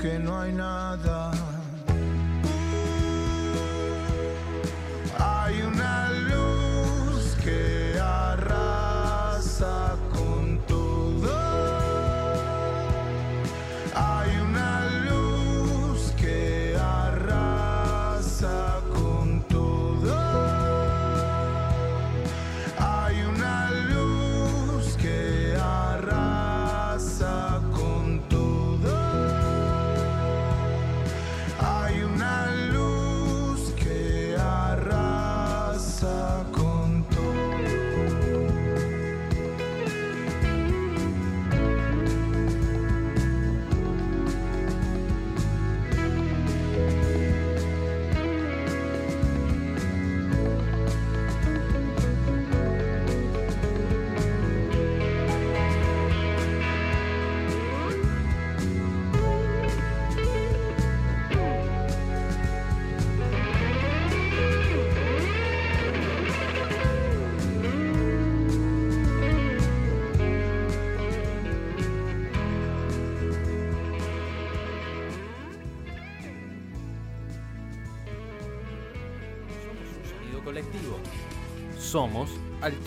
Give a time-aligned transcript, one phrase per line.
[0.00, 1.59] que no hay nada.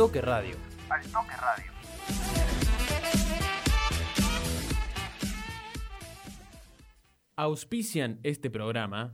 [0.03, 0.57] Toque Radio.
[0.89, 1.71] Al Toque Radio.
[7.37, 9.13] Auspician este programa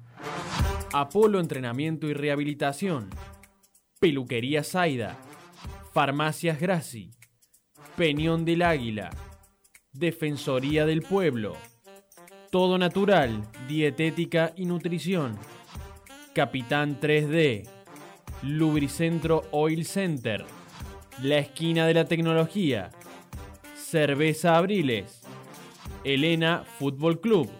[0.92, 3.12] Apolo Entrenamiento y Rehabilitación,
[4.00, 5.20] Peluquería Zaida,
[5.94, 7.12] Farmacias Graci,
[7.96, 9.12] Peñón del Águila,
[9.92, 11.56] Defensoría del Pueblo,
[12.50, 15.38] Todo Natural, Dietética y Nutrición.
[16.34, 17.70] Capitán 3D,
[18.42, 20.46] Lubricentro Oil Center,
[21.22, 22.92] La Esquina de la Tecnología,
[23.76, 25.22] Cerveza Abriles,
[26.06, 27.52] Elena Fútbol Club,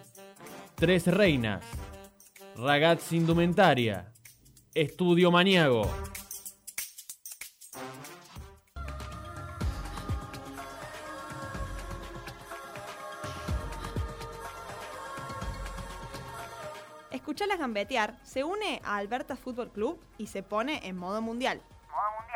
[0.76, 1.62] Tres Reinas,
[2.56, 4.14] Ragazzi Indumentaria,
[4.74, 5.92] Estudio Maniago.
[17.12, 21.62] Escuchalas gambetear, se une a Alberta Fútbol Club y se pone en modo mundial.
[21.92, 22.29] I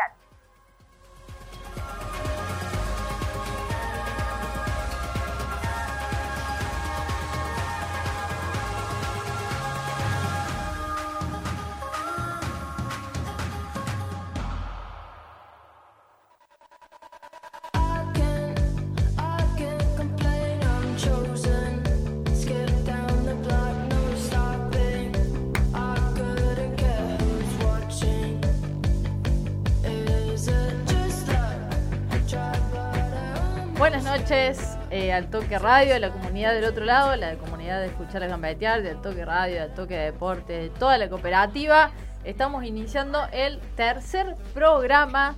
[34.33, 38.81] eh, al Toque Radio, la comunidad del otro lado, la comunidad de escuchar a gambetear,
[38.81, 41.91] del Toque Radio, del Toque Deporte, de toda la cooperativa.
[42.23, 45.35] Estamos iniciando el tercer programa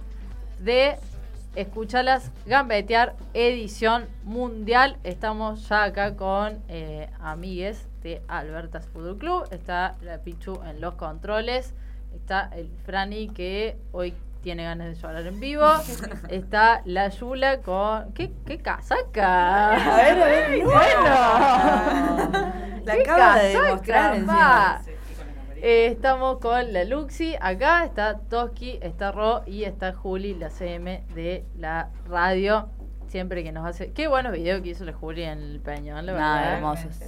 [0.60, 0.96] de
[1.58, 4.96] Escuchalas Gambetear, edición mundial.
[5.04, 9.44] Estamos ya acá con eh, amigues de Albertas Fútbol Club.
[9.52, 11.74] Está la Pichu en los controles.
[12.16, 14.14] Está el Frani que hoy
[14.46, 15.66] tiene ganas de llorar en vivo.
[16.30, 18.14] Está la Yula con.
[18.14, 19.72] ¿Qué, qué casaca?
[19.74, 22.54] A ver, a ver, bueno.
[22.86, 24.82] La ¿Qué acaba de demostrar encima.
[25.56, 31.04] Eh, estamos con la Luxi, acá está Toski, está Ro y está Juli, la CM
[31.16, 32.70] de la radio.
[33.08, 33.94] Siempre que nos hace.
[33.94, 36.54] Qué buenos videos que hizo la Juli en el Peñón, la Nada, verdad.
[36.58, 37.00] hermosos.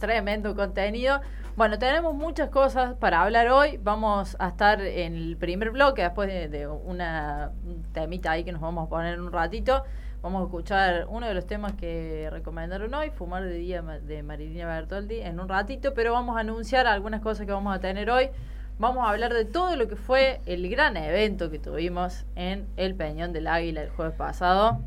[0.00, 1.20] Tremendo contenido.
[1.58, 3.80] Bueno, tenemos muchas cosas para hablar hoy.
[3.82, 8.60] Vamos a estar en el primer bloque, después de, una un temita ahí que nos
[8.60, 9.82] vamos a poner un ratito.
[10.22, 14.66] Vamos a escuchar uno de los temas que recomendaron hoy, Fumar de Día de Marilina
[14.66, 18.30] Bertoldi, en un ratito, pero vamos a anunciar algunas cosas que vamos a tener hoy.
[18.78, 22.94] Vamos a hablar de todo lo que fue el gran evento que tuvimos en el
[22.94, 24.78] Peñón del Águila el jueves pasado.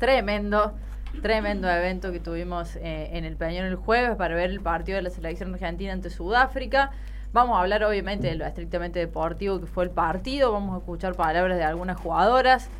[0.00, 0.74] Tremendo,
[1.22, 5.02] tremendo evento que tuvimos eh, en el Peñón el jueves para ver el partido de
[5.02, 6.90] la selección argentina ante Sudáfrica.
[7.32, 11.14] Vamos a hablar obviamente de lo estrictamente deportivo que fue el partido, vamos a escuchar
[11.14, 12.70] palabras de algunas jugadoras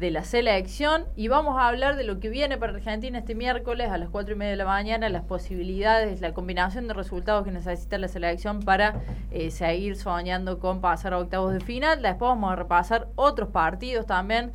[0.00, 3.90] de la selección y vamos a hablar de lo que viene para Argentina este miércoles
[3.90, 7.50] a las 4 y media de la mañana, las posibilidades, la combinación de resultados que
[7.50, 12.00] necesita la selección para eh, seguir soñando con pasar a octavos de final.
[12.00, 14.52] Después vamos a repasar otros partidos también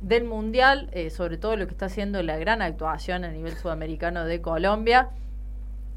[0.00, 4.24] del Mundial, eh, sobre todo lo que está haciendo la gran actuación a nivel sudamericano
[4.24, 5.10] de Colombia.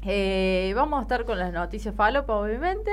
[0.02, 2.90] Eh, vamos a estar con las noticias falopa, obviamente.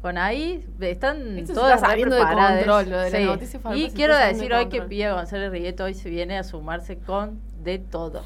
[0.00, 3.90] Con ahí, están Esto todas está saliendo de control, lo de las noticias falopa Y
[3.92, 4.82] quiero decir de hoy que.
[4.82, 8.24] Pía González Rieto hoy se viene a sumarse con de todo.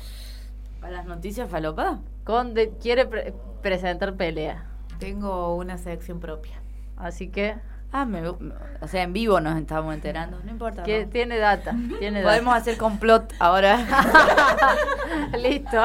[0.81, 2.01] ¿Para las noticias falopa?
[2.25, 4.65] Conde quiere pre- presentar pelea.
[4.99, 6.63] Tengo una sección propia.
[6.97, 7.57] Así que,
[7.99, 10.39] Ah, me- o sea, en vivo nos estamos enterando.
[10.45, 10.83] No importa.
[10.83, 11.11] que ¿no?
[11.11, 11.75] tiene data.
[11.99, 12.61] Tiene Podemos data.
[12.61, 13.79] hacer complot ahora.
[15.41, 15.83] Listo.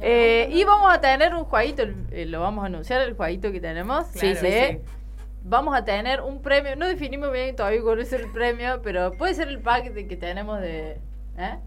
[0.00, 1.82] Eh, y vamos a tener un jueguito,
[2.12, 4.06] eh, lo vamos a anunciar, el jueguito que tenemos.
[4.14, 4.78] Sí, sí, sí.
[5.42, 9.34] Vamos a tener un premio, no definimos bien todavía cuál es el premio, pero puede
[9.34, 11.00] ser el pack de que tenemos de...
[11.38, 11.58] ¿eh?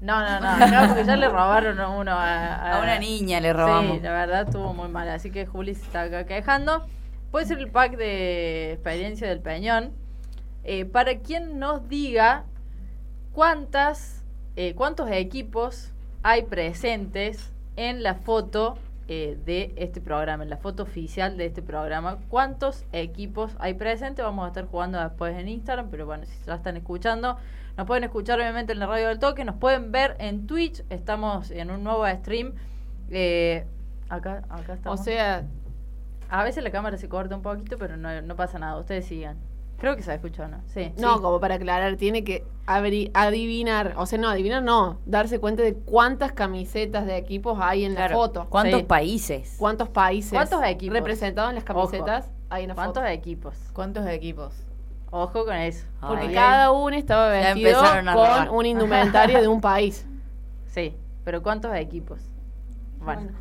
[0.00, 3.52] No, no, no, no, porque ya le robaron a uno a, A una niña le
[3.52, 3.96] robamos.
[3.96, 6.86] Sí, la verdad estuvo muy mal, así que Juli se está acá quejando.
[7.30, 9.92] Puede ser el pack de experiencia del Peñón.
[10.64, 12.44] Eh, para quien nos diga
[13.32, 14.24] cuántas,
[14.56, 15.92] eh, cuántos equipos
[16.22, 18.76] hay presentes en la foto
[19.10, 22.18] eh, de este programa, en la foto oficial de este programa.
[22.28, 24.24] ¿Cuántos equipos hay presentes?
[24.24, 27.38] Vamos a estar jugando después en Instagram, pero bueno, si ya están escuchando,
[27.76, 31.50] nos pueden escuchar obviamente en la radio del toque, nos pueden ver en Twitch, estamos
[31.50, 32.52] en un nuevo stream.
[33.10, 33.64] Eh,
[34.10, 35.04] acá, acá O estamos.
[35.04, 35.46] sea,
[36.30, 39.36] a veces la cámara se corta un poquito, pero no, no pasa nada, ustedes sigan.
[39.78, 40.58] Creo que se escuchó, ¿no?
[40.66, 40.92] Sí.
[40.98, 41.22] no, sí.
[41.22, 46.32] como para aclarar, tiene que adivinar, o sea, no, adivinar no, darse cuenta de cuántas
[46.32, 48.10] camisetas de equipos hay en Claro.
[48.10, 48.46] la foto.
[48.50, 48.86] ¿Cuántos Sí.
[48.86, 49.54] países?
[49.58, 50.94] ¿Cuántos países ¿Cuántos equipos?
[50.96, 52.34] representados en las camisetas Ojo.
[52.50, 53.12] hay en la ¿Cuántos foto?
[53.12, 53.54] equipos?
[53.72, 54.52] ¿Cuántos equipos?
[55.10, 55.86] Ojo con eso.
[56.00, 57.80] Porque Ay, cada uno estaba vestido
[58.14, 60.04] con un indumentario de un país.
[60.66, 60.94] Sí,
[61.24, 62.20] pero ¿cuántos equipos?
[62.98, 63.22] Bueno.
[63.22, 63.38] Bueno.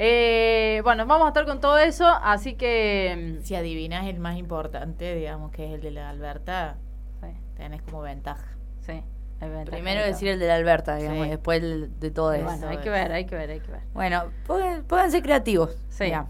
[0.00, 3.40] Eh, bueno, vamos a estar con todo eso, así que...
[3.42, 6.76] Si adivinas el más importante, digamos que es el de la Alberta,
[7.20, 8.46] mm, Sí, tenés como ventaja.
[8.80, 9.02] sí.
[9.40, 11.26] ventaja Primero de decir el de la Alberta, digamos, Sí.
[11.26, 12.44] y después el de todo eso.
[12.44, 13.80] Bueno, hay que ver, hay que ver, hay que ver.
[13.92, 15.76] Bueno, póngan- pónganse creativos.
[15.88, 16.26] Sí, Ya.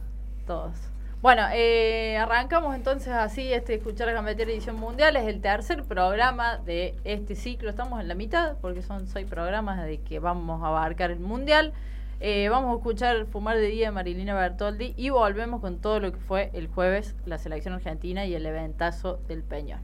[0.47, 0.73] todos.
[1.21, 5.15] Bueno, eh, arrancamos entonces así este Escuchar la Gambetera Edición Mundial.
[5.17, 7.69] Es el tercer programa de este ciclo.
[7.69, 11.73] Estamos en la mitad porque son seis programas de que vamos a abarcar el Mundial.
[12.21, 16.13] Eh, vamos a escuchar Fumar de Día de Marilina Bertoldi y volvemos con todo lo
[16.13, 19.81] que fue el jueves la selección argentina y el eventazo del Peñón.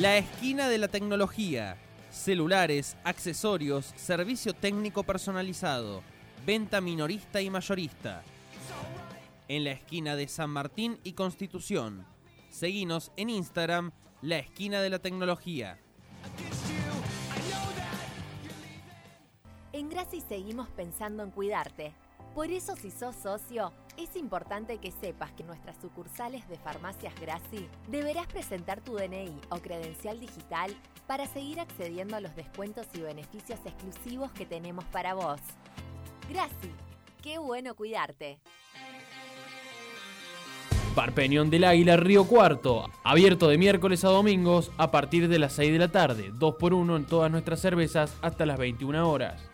[0.00, 1.76] La esquina de la tecnología.
[2.10, 6.02] Celulares, accesorios, servicio técnico personalizado,
[6.44, 8.22] venta minorista y mayorista.
[9.46, 12.17] En la esquina de San Martín y Constitución.
[12.58, 15.78] Seguinos en Instagram, La Esquina de la Tecnología.
[19.72, 21.94] En Graci seguimos pensando en cuidarte.
[22.34, 27.68] Por eso si sos socio, es importante que sepas que nuestras sucursales de farmacias Graci
[27.86, 30.74] deberás presentar tu DNI o credencial digital
[31.06, 35.40] para seguir accediendo a los descuentos y beneficios exclusivos que tenemos para vos.
[36.28, 36.72] Graci,
[37.22, 38.40] qué bueno cuidarte.
[40.98, 45.52] Bar Peñón del Águila Río Cuarto, abierto de miércoles a domingos a partir de las
[45.52, 49.48] 6 de la tarde, 2x1 en todas nuestras cervezas hasta las 21 horas.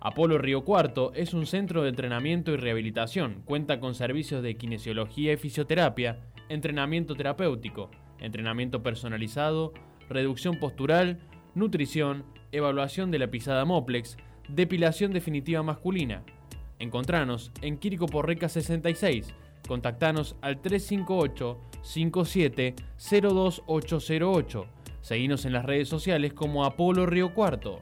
[0.00, 3.42] Apolo Río Cuarto es un centro de entrenamiento y rehabilitación.
[3.44, 9.74] Cuenta con servicios de kinesiología y fisioterapia, entrenamiento terapéutico, entrenamiento personalizado,
[10.08, 11.18] reducción postural,
[11.54, 14.16] nutrición, evaluación de la pisada Moplex,
[14.48, 16.22] depilación definitiva masculina.
[16.78, 19.34] Encontranos en Quirico Porreca 66.
[19.66, 24.66] Contactanos al 358 57 02808.
[25.00, 27.80] Seguinos en las redes sociales como Apolo Río Cuarto.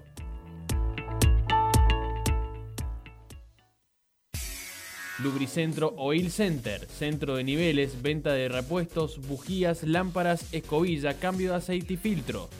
[5.18, 11.94] Lubricentro Oil Center, centro de niveles, venta de repuestos, bujías, lámparas, escobilla, cambio de aceite
[11.94, 12.50] y filtro.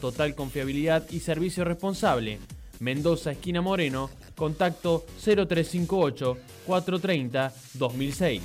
[0.00, 2.40] Total confiabilidad y servicio responsable.
[2.80, 6.36] Mendoza, esquina Moreno, contacto 0358
[6.66, 8.42] 430 2006.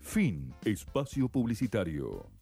[0.00, 0.52] Fin.
[0.64, 2.39] Espacio publicitario.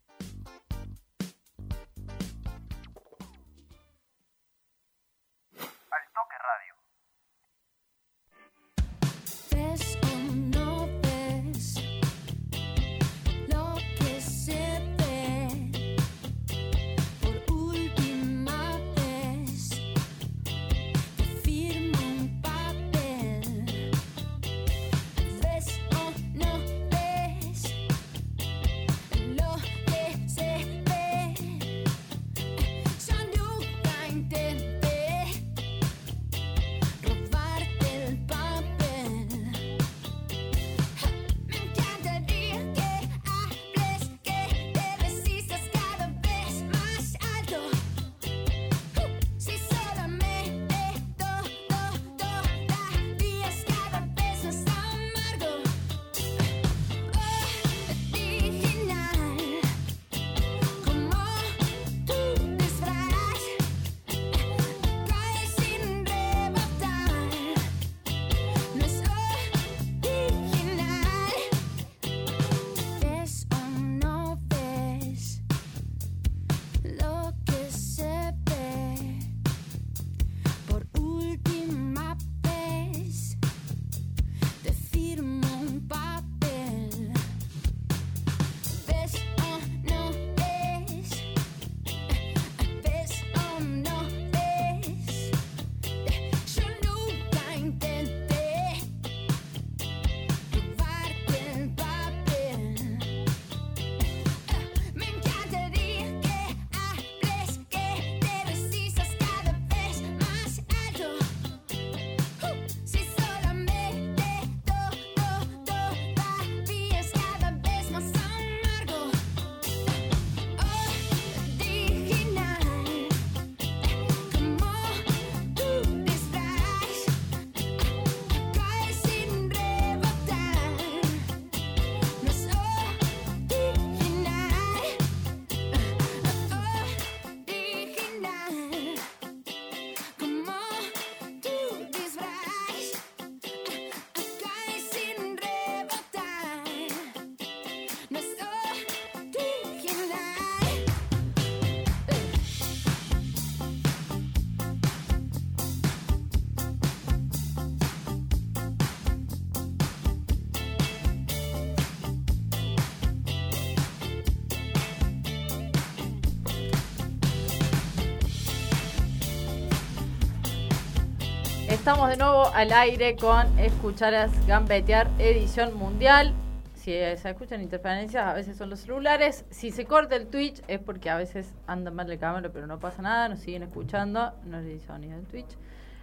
[171.89, 176.35] Estamos de nuevo al aire con Escucharas Gambetear edición mundial.
[176.75, 179.47] Si se escuchan interferencias, a veces son los celulares.
[179.49, 182.79] Si se corta el Twitch es porque a veces anda mal la cámara, pero no
[182.79, 183.31] pasa nada.
[183.31, 184.35] Nos siguen escuchando.
[184.45, 185.49] No le hizo ni el Twitch.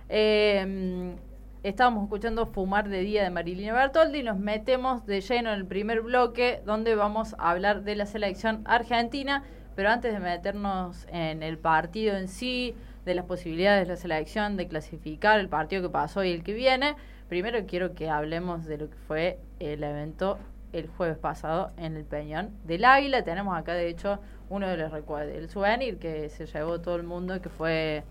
[0.09, 1.13] Eh,
[1.61, 6.01] estábamos escuchando Fumar de Día de Marilina Bertoldi nos metemos de lleno en el primer
[6.01, 9.43] bloque donde vamos a hablar de la selección argentina.
[9.75, 12.73] Pero antes de meternos en el partido en sí,
[13.05, 16.53] de las posibilidades de la selección de clasificar el partido que pasó y el que
[16.53, 16.95] viene,
[17.29, 20.37] primero quiero que hablemos de lo que fue el evento
[20.73, 23.23] el jueves pasado en el Peñón del Águila.
[23.23, 24.19] Tenemos acá, de hecho,
[24.49, 28.03] uno de los recuerdos, el souvenir que se llevó todo el mundo, que fue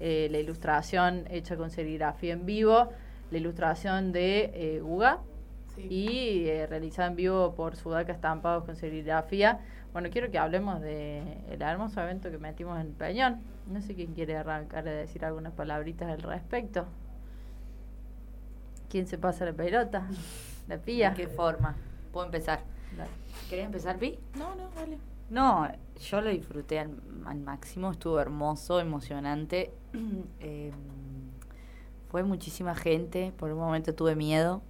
[0.00, 2.88] eh, la ilustración hecha con serigrafía en vivo,
[3.30, 5.20] la ilustración de eh, Uga
[5.76, 9.60] y eh, realizada en vivo por Sudaca Estampados con serigrafía.
[9.92, 13.40] Bueno, quiero que hablemos de el hermoso evento que metimos en Peñón.
[13.66, 16.86] No sé quién quiere arrancar a decir algunas palabritas al respecto.
[18.90, 20.06] ¿Quién se pasa la pelota?
[20.68, 21.10] ¿La pilla?
[21.10, 21.76] ¿De qué forma?
[22.12, 22.60] ¿Puedo empezar?
[22.96, 23.10] Dale.
[23.50, 24.18] ¿Querés empezar, Pi?
[24.38, 24.98] No, no, dale.
[25.30, 25.68] No,
[26.00, 26.90] yo lo disfruté al,
[27.26, 29.72] al máximo, estuvo hermoso, emocionante.
[30.40, 30.72] Eh,
[32.10, 34.62] fue muchísima gente, por un momento tuve miedo,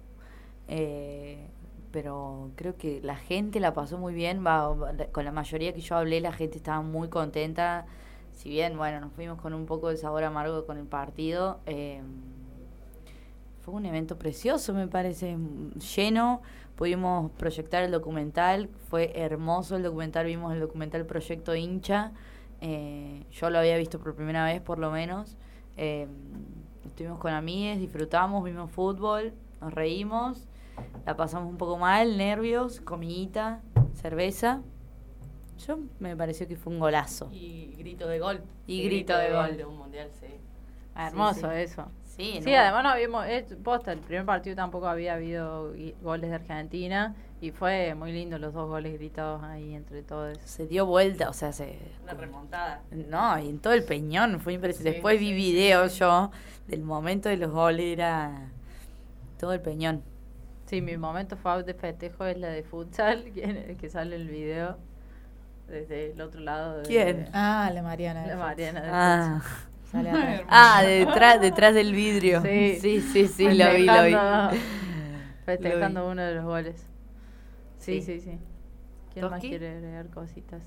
[0.67, 1.47] eh,
[1.91, 4.75] pero creo que la gente la pasó muy bien, va,
[5.11, 7.85] con la mayoría que yo hablé la gente estaba muy contenta,
[8.31, 11.59] si bien, bueno, nos fuimos con un poco de sabor amargo con el partido.
[11.65, 12.01] eh,
[13.61, 15.37] fue un evento precioso, me parece,
[15.95, 16.41] lleno.
[16.75, 22.13] Pudimos proyectar el documental, fue hermoso el documental, vimos el documental Proyecto Hincha.
[22.61, 25.37] eh, yo lo había visto por primera vez, por lo menos.
[25.77, 26.07] Eh,
[26.85, 30.48] estuvimos con amigues, disfrutamos, vimos fútbol, nos reímos,
[31.05, 33.61] la pasamos un poco mal, nervios, comidita,
[33.93, 34.61] cerveza.
[35.67, 37.29] Yo me pareció que fue un golazo.
[37.31, 38.41] Y grito de gol.
[38.65, 39.57] Y grito de gol.
[39.57, 40.27] de un mundial, sí.
[40.95, 41.55] Ah, hermoso sí.
[41.57, 41.85] eso.
[42.05, 42.57] Sí, Sí, ¿no?
[42.57, 47.51] además no habíamos, eh, posta, el primer partido tampoco había habido goles de Argentina y
[47.51, 50.37] fue muy lindo los dos goles gritados ahí entre todos.
[50.43, 51.79] se dio vuelta, o sea, se...
[52.03, 52.81] Una remontada.
[52.91, 54.89] No, y en todo el peñón fue impresionante.
[54.89, 56.31] Sí, Después sí, vi sí, videos yo
[56.67, 58.49] del momento de los goles, era
[59.39, 60.03] todo el peñón.
[60.69, 64.77] Sí, mi momento favorito de festejo es la de futsal, que, que sale el video
[65.67, 66.77] desde el otro lado.
[66.77, 67.27] De, ¿Quién?
[67.33, 68.27] Ah, la Mariana.
[68.27, 69.41] La Mariana de Ah.
[69.91, 70.11] Sale
[70.47, 72.43] ah detrás, detrás del vidrio.
[72.43, 72.77] Sí.
[72.79, 74.11] sí, sí, sí, lo vi, lo vi.
[74.13, 74.51] Festejando-
[75.45, 76.85] Festejando uno de los goles.
[77.79, 78.19] Sí, Sí.
[78.19, 78.39] sí, sí.
[79.11, 80.61] ¿Quién más quiere agregar cositas?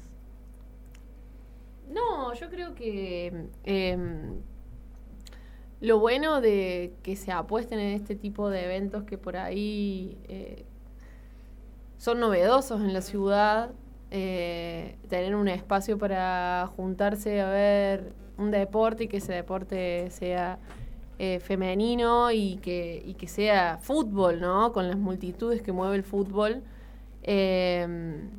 [1.88, 4.40] No, yo creo que em,
[5.82, 10.64] lo bueno de que se apuesten en este tipo de eventos que por ahí eh,
[11.98, 13.72] son novedosos en la ciudad,
[14.12, 20.60] eh, tener un espacio para juntarse a ver un deporte y que ese deporte sea
[21.18, 24.72] eh, femenino y que, y que sea fútbol, ¿no?
[24.72, 26.62] Con las multitudes que mueve el fútbol.
[27.24, 28.30] Em,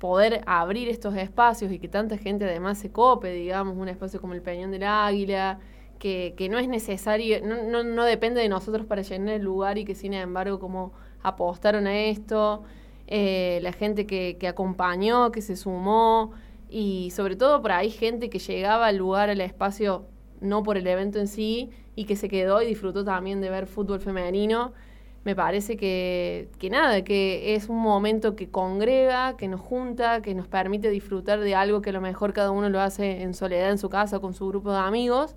[0.00, 4.34] poder abrir estos espacios y que tanta gente además se cope, digamos, un espacio como
[4.34, 5.60] el Peñón del Águila,
[5.98, 9.84] que, no es necesario, no, no, no depende de nosotros para llenar el lugar y
[9.84, 12.62] que sin embargo como apostaron a esto,
[13.06, 16.32] eh, la gente que, que acompañó, que se sumó
[16.70, 20.06] y sobre todo por ahí gente que llegaba al lugar, al espacio,
[20.40, 23.66] no por el evento en sí y que se quedó y disfrutó también de ver
[23.66, 24.72] fútbol femenino.
[25.24, 30.34] Me parece que, que nada, que es un momento que congrega, que nos junta, que
[30.34, 33.70] nos permite disfrutar de algo que a lo mejor cada uno lo hace en soledad
[33.70, 35.34] en su casa con su grupo de amigos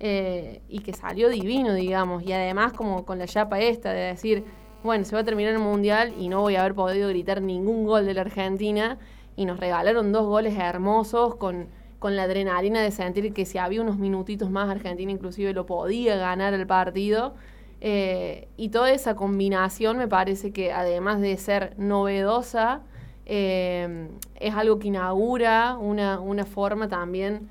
[0.00, 2.22] eh, y que salió divino, digamos.
[2.24, 4.44] Y además como con la chapa esta de decir,
[4.82, 7.86] bueno, se va a terminar el Mundial y no voy a haber podido gritar ningún
[7.86, 8.98] gol de la Argentina
[9.36, 13.80] y nos regalaron dos goles hermosos con, con la adrenalina de sentir que si había
[13.80, 17.34] unos minutitos más Argentina inclusive lo podía ganar el partido.
[17.80, 22.82] Eh, y toda esa combinación me parece que además de ser novedosa,
[23.26, 27.48] eh, es algo que inaugura una, una forma también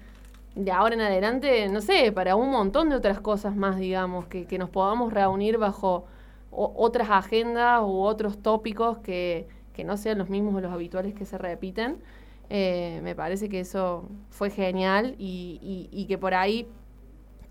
[0.56, 4.46] de ahora en adelante, no sé, para un montón de otras cosas más, digamos, que,
[4.46, 6.06] que nos podamos reunir bajo
[6.52, 11.14] o- otras agendas u otros tópicos que, que no sean los mismos o los habituales
[11.16, 11.98] que se repiten.
[12.50, 16.68] Eh, me parece que eso fue genial y, y- y que por ahí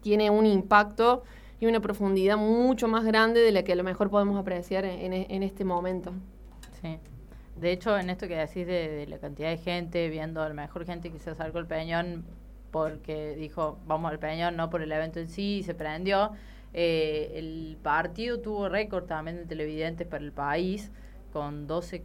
[0.01, 1.23] tiene un impacto
[1.61, 5.13] y una profundidad mucho más grande de la que a lo mejor podemos apreciar en,
[5.13, 6.13] en- este momento.
[6.81, 6.99] Sí.
[7.57, 11.11] De hecho, en esto que decís de, la cantidad de gente, viendo a mejor gente
[11.11, 12.25] que se acercó al Peñón
[12.73, 16.33] porque dijo, vamos al Peñón, no por el evento en sí, y se prendió.
[16.75, 20.91] Eh, el partido tuvo récord también de televidentes para el país,
[21.33, 22.03] con 12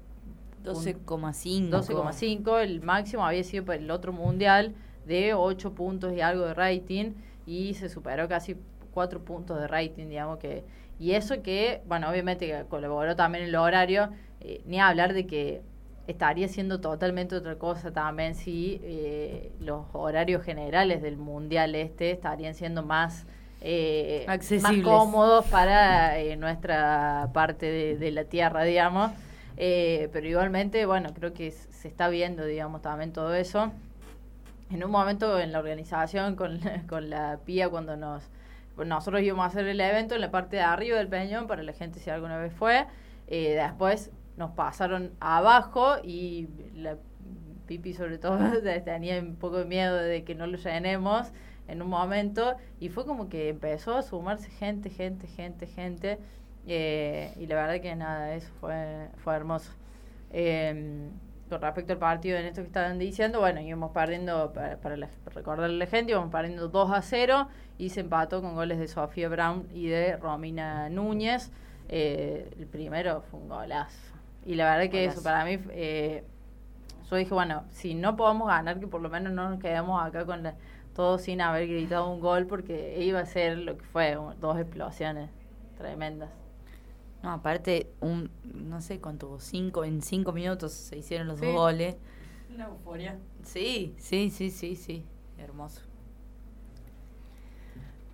[0.64, 1.70] 12,5.
[1.70, 2.62] 12,5.
[2.62, 7.14] El máximo había sido para el otro mundial de 8 puntos y algo de rating
[7.46, 8.58] y se superó casi
[8.94, 10.66] cuatro puntos de rating, digamos que...
[11.00, 14.10] Y eso que, bueno, obviamente que colaboró también el horario,
[14.42, 15.62] eh, ni hablar de que
[16.08, 22.56] estaría siendo totalmente otra cosa también si eh, los horarios generales del mundial este estarían
[22.56, 23.26] siendo más
[23.62, 24.84] eh, más Accesibles.
[24.84, 29.12] cómodos para eh, nuestra parte de, de la tierra, digamos.
[29.58, 33.72] Eh, pero igualmente, bueno, creo que se está viendo, digamos, también todo eso.
[34.70, 38.24] En un momento en la organización con la, con la PIA, cuando nos
[38.78, 41.74] nosotros íbamos a hacer el evento en la parte de arriba del Peñón, para la
[41.74, 42.86] gente si alguna vez fue.
[43.28, 46.98] Después nos pasaron abajo y la
[47.68, 48.38] Pipi sobre todo
[48.86, 51.28] tenía un poco de miedo de que no lo llenemos
[51.68, 56.18] en un momento y fue como que empezó a sumarse gente, gente, gente, gente
[56.68, 59.72] eh, y la verdad que nada, eso fue, fue hermoso.
[60.32, 61.10] Eh,
[61.50, 65.08] con respecto al partido en esto que estaban diciendo, bueno, íbamos perdiendo, para, para la-
[65.24, 67.48] para recordarle a la gente, íbamos perdiendo 2 a 0
[67.78, 71.52] y se empató con goles de Sofía Brown y de Romina Núñez.
[71.90, 74.17] Eh, el primero fue un golazo.
[74.46, 76.24] Y la verdad que eso para mí, eh,
[77.10, 80.26] yo dije, bueno, si no podemos ganar, que por lo menos no nos quedemos acá
[80.26, 80.56] con la,
[80.96, 84.58] todos sin haber gritado un gol, porque iba a ser lo que fue, un- dos
[84.60, 85.30] explosiones
[85.78, 86.30] tremendas.
[87.24, 91.46] No, aparte, un, no sé cuánto, cinco, en cinco minutos se hicieron los Sí.
[91.46, 91.96] dos goles.
[92.54, 93.18] Una euforia.
[93.44, 95.04] Sí, sí, sí, sí, sí.
[95.38, 95.82] Hermoso.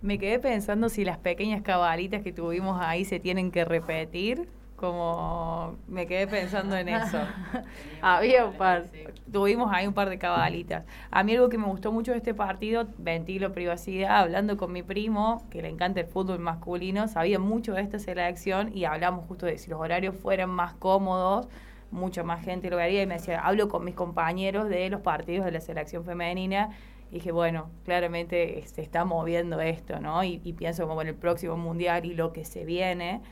[0.02, 4.48] Me quedé pensando si las pequeñas cabalitas que tuvimos ahí se tienen que repetir.
[4.84, 7.16] Como me quedé pensando en eso.
[8.02, 8.84] Había un par.
[9.32, 10.84] Tuvimos ahí un par de cabalitas.
[11.10, 14.82] A mí algo que me gustó mucho de este partido, ventilo privacidad, hablando con mi
[14.82, 19.46] primo, que le encanta el fútbol masculino, sabía mucho de esta selección y hablamos justo
[19.46, 21.48] de si los horarios fueran más cómodos,
[21.90, 25.46] mucha más gente lo vería y me decía, hablo con mis compañeros de los partidos
[25.46, 26.68] de la selección femenina
[27.10, 30.22] y dije, bueno, claramente se está moviendo esto, ¿no?
[30.24, 33.22] Y, y pienso como en el próximo mundial y lo que se viene,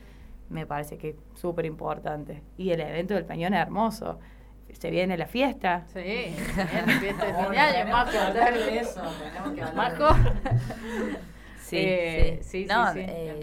[0.52, 2.42] me parece que es súper importante.
[2.56, 4.18] Y el evento del Peñón es hermoso.
[4.72, 5.84] Se viene la fiesta.
[5.92, 6.34] Sí, bien,
[7.00, 8.10] fiesta de fin de año, Majo.
[8.12, 10.16] de eso, tenemos que hablar de Majo.
[11.62, 12.62] Sí, Eh, sí.
[12.62, 13.00] sí, No, sí.
[13.02, 13.40] eh,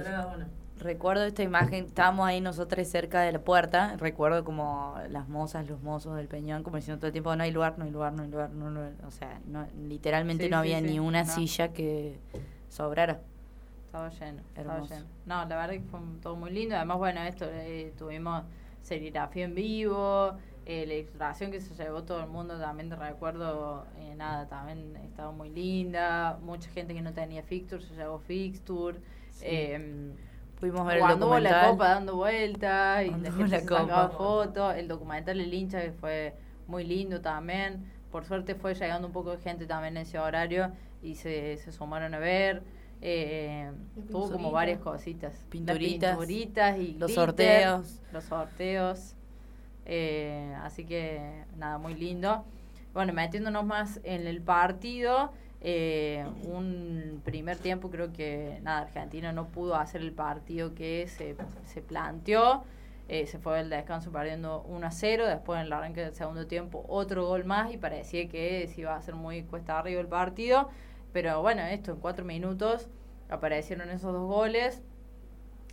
[0.77, 5.81] recuerdo esta imagen, estábamos ahí nosotros cerca de la puerta, recuerdo como las mozas, los
[5.81, 8.23] mozos del Peñón, como diciendo todo el tiempo, no hay lugar, no hay lugar, no
[8.23, 8.91] hay lugar, no hay lugar".
[9.07, 11.33] o sea, no, literalmente Sí, no había sí, ni una no.
[11.33, 12.19] silla que
[12.69, 13.21] sobrara.
[13.89, 14.93] Estaba lleno, estaba Hermoso.
[14.95, 15.08] lleno.
[15.25, 16.75] No, la verdad que fue todo muy lindo.
[16.75, 18.43] Además, bueno, esto eh, tuvimos
[18.82, 23.88] serigrafía en vivo, eh, la ilustración que se llevó todo el mundo también te recuerdo,
[23.97, 26.38] eh, nada, también estaba muy linda.
[26.41, 28.99] Mucha gente que no tenía fixture se llevó fixture.
[29.30, 29.45] Sí.
[29.47, 30.13] Eh,
[30.60, 31.71] Pudimos ver el cuando hubo la documental.
[31.71, 34.75] copa dando vueltas y la Cuando gente la se sacaba fotos.
[34.75, 36.36] El documental El hincha que fue
[36.67, 37.86] muy lindo también.
[38.12, 40.71] Por suerte fue llegando un poco de gente también en ese horario
[41.02, 42.63] y se, se sumaron a ver.
[43.01, 43.71] Eh,
[44.12, 45.33] tuvo como varias cositas.
[45.33, 46.17] Las Pinturitas.
[46.17, 48.01] pinturitas y Los glitter, sorteos.
[48.12, 49.15] Los sorteos.
[49.85, 52.45] Eh, así que nada, muy lindo.
[52.93, 55.31] Bueno, metiéndonos más en el partido,
[55.62, 61.35] eh, un primer tiempo creo que nada, Argentina no pudo hacer el partido que se,
[61.65, 62.63] se planteó.
[63.09, 65.25] Eh, se fue el descanso perdiendo 1 a 0.
[65.25, 68.93] Después en el arranque del segundo tiempo otro gol más y parecía que se iba
[68.93, 70.69] a hacer muy cuesta arriba el partido.
[71.13, 72.87] Pero bueno, esto en cuatro minutos
[73.29, 74.81] aparecieron esos dos goles.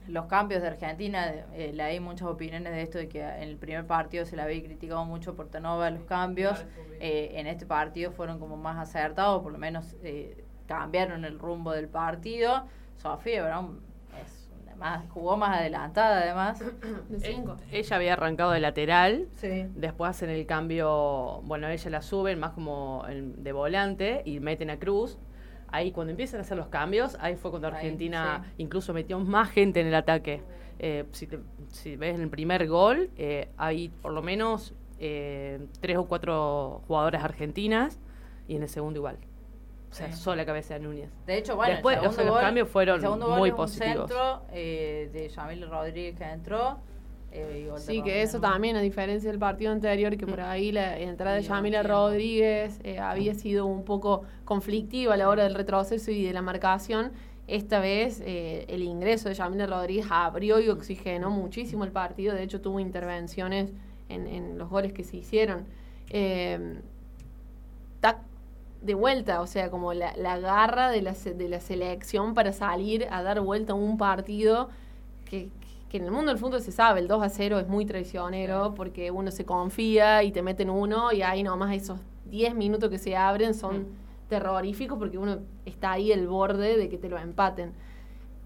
[0.08, 3.86] Los cambios de Argentina, eh, leí muchas opiniones de esto, de que en el primer
[3.86, 6.64] partido se le había criticado mucho por Tanova los cambios.
[7.00, 11.72] Eh, en este partido fueron como más acertados, por lo menos eh, cambiaron el rumbo
[11.72, 12.66] del partido.
[12.98, 13.80] Sofía Brown
[14.24, 16.60] es una más, jugó más adelantada además.
[17.08, 17.56] De cinco.
[17.72, 19.66] Ella había arrancado de lateral, Sí.
[19.74, 24.70] después hacen el cambio, bueno, ella la suben más como en- de volante y meten
[24.70, 25.18] a Cruz.
[25.76, 28.54] Ahí cuando empiezan a hacer los cambios, ahí fue cuando Ahí, Argentina sí.
[28.58, 30.42] incluso metió más gente en el ataque.
[30.78, 35.66] Eh, si, te- si ves en el primer gol, eh, hay por lo menos eh,
[35.80, 38.00] tres o cuatro jugadoras argentinas
[38.48, 39.18] y en el segundo igual.
[39.90, 40.18] O sea, Sí.
[40.22, 41.10] sola cabeza de Núñez.
[41.26, 43.48] De hecho, bueno, Después, el o sea, los gol- cambios fueron el segundo gol muy
[43.50, 44.08] es un positivos.
[44.10, 46.78] centro eh, de Yamil Rodríguez que entró.
[47.36, 51.36] Eh, Sí, que eso también, a diferencia del partido anterior, que por ahí la entrada
[51.36, 51.82] de Yamila.
[51.82, 56.42] Rodríguez eh, había sido un poco conflictiva a la hora del retroceso y de la
[56.42, 57.12] marcación.
[57.46, 62.34] Esta vez eh, el ingreso de Yamila Rodríguez abrió y oxigenó muchísimo el partido.
[62.34, 63.72] De hecho, tuvo intervenciones
[64.08, 65.66] en, en los goles que se hicieron.
[66.10, 66.80] Eh,
[68.00, 68.18] tac,
[68.82, 73.06] de vuelta, o sea, como la, la garra de la, de la selección para salir
[73.10, 74.68] a dar vuelta a un partido
[75.24, 75.48] que,
[75.88, 78.74] que en el mundo del fútbol se sabe, el 2 a 0 es muy traicionero
[78.74, 82.98] porque uno se confía y te meten uno y ahí nomás esos 10 minutos que
[82.98, 83.86] se abren son
[84.28, 87.72] terroríficos porque uno está ahí al borde de que te lo empaten.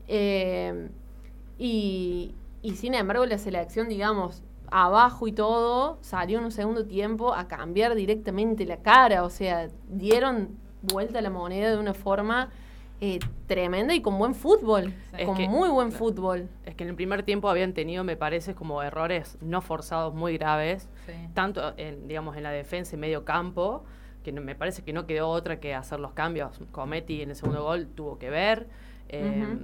[0.09, 0.91] Eh,
[1.59, 7.35] y, y sin embargo la selección, digamos, abajo y todo, salió en un segundo tiempo
[7.35, 9.25] a cambiar directamente la cara.
[9.25, 12.51] O sea, dieron vuelta a la moneda de una forma
[13.01, 14.93] eh, tremenda y con buen fútbol.
[15.17, 16.05] Es con que- muy buen claro.
[16.05, 16.49] fútbol.
[16.65, 20.37] Es que en el primer tiempo habían tenido, me parece, como errores no forzados muy
[20.37, 21.13] graves, Sí.
[21.35, 23.85] tanto en, digamos, en la defensa y medio campo,
[24.23, 26.61] que no- me parece que no quedó otra que hacer los cambios.
[26.73, 28.69] Cometti en el segundo gol tuvo que ver.
[29.13, 29.57] eh.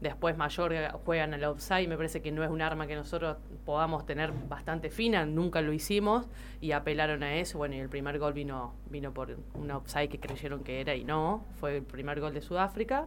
[0.00, 4.04] Después Mayor juegan al offside, me parece que no es un arma que nosotros podamos
[4.06, 6.26] tener bastante fina, nunca lo hicimos
[6.60, 7.58] y apelaron a eso.
[7.58, 11.04] Bueno, y el primer gol vino, vino por un offside que creyeron que era y
[11.04, 13.06] no, fue el primer gol de Sudáfrica.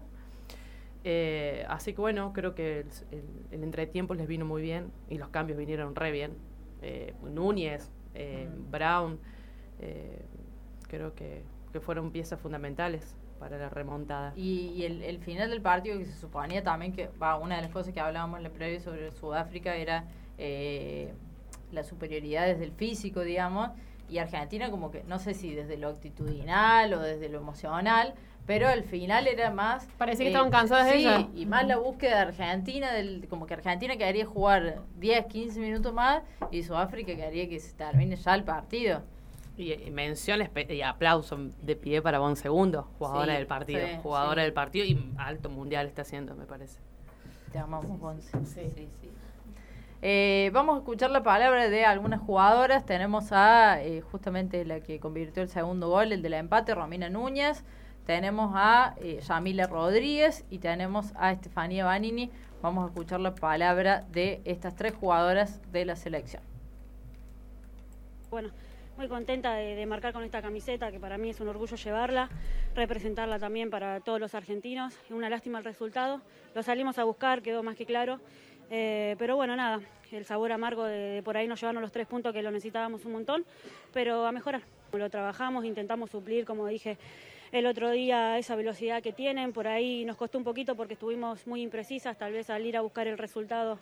[1.04, 5.18] Eh, así que bueno, creo que el, el- el entretiempo les vino muy bien y
[5.18, 6.34] los cambios vinieron re bien.
[6.82, 9.20] Eh, Núñez, eh, Brown,
[10.88, 14.34] creo que, que fueron piezas fundamentales para la remontada.
[14.36, 17.62] Y, y el, el final del partido, que se suponía también que, va, una de
[17.64, 20.06] las cosas que hablábamos en la previa sobre Sudáfrica era
[20.38, 21.14] eh,
[21.72, 23.70] la superioridad desde el físico, digamos,
[24.10, 28.14] y Argentina como que, no sé si desde lo actitudinal o desde lo emocional,
[28.46, 29.86] pero al final era más...
[29.86, 31.28] eh, Parecía que estaban cansadas de sí, ella.
[31.36, 35.94] y más la búsqueda de Argentina, del, como que Argentina quedaría jugar 10, 15 minutos
[35.94, 39.02] más y Sudáfrica quedaría que se termine ya el partido.
[39.58, 40.40] Y, y mención
[40.70, 43.88] y aplauso de pie para Bon Segundo, jugadora Sí, del partido.
[43.88, 44.46] sí, jugadora sí.
[44.46, 46.80] del partido y alto mundial está haciendo, me parece.
[47.52, 48.30] Te amamos, Ponce.
[48.46, 49.10] Sí, sí, sí.
[50.04, 52.86] Eh, vamos a escuchar la palabra de algunas jugadoras.
[52.86, 57.64] Tenemos a eh, justamente la que convirtió el segundo gol, el del empate, Romina Núñez.
[58.06, 62.30] Tenemos a eh, Yamila Rodríguez y tenemos a Estefanía Banini.
[62.62, 66.44] Vamos a escuchar la palabra de estas tres jugadoras de la selección.
[68.30, 68.50] Bueno,
[68.98, 72.30] muy contenta de, marcar con esta camiseta, que para mí es un orgullo llevarla,
[72.76, 74.96] representarla también para todos los argentinos.
[75.12, 76.20] Una lástima el resultado.
[76.56, 78.20] Lo salimos a buscar, quedó más que claro.
[78.72, 79.82] Eh, pero bueno, nada,
[80.12, 83.12] el sabor amargo de, por ahí no llevarnos los tres puntos que lo necesitábamos un
[83.12, 83.46] montón,
[83.94, 84.64] pero a mejorar.
[84.92, 86.98] Lo trabajamos, intentamos suplir, como dije
[87.52, 89.54] el otro día, esa velocidad que tienen.
[89.54, 92.82] Por ahí nos costó un poquito porque estuvimos muy imprecisas, tal vez al ir a
[92.82, 93.78] buscar el resultado,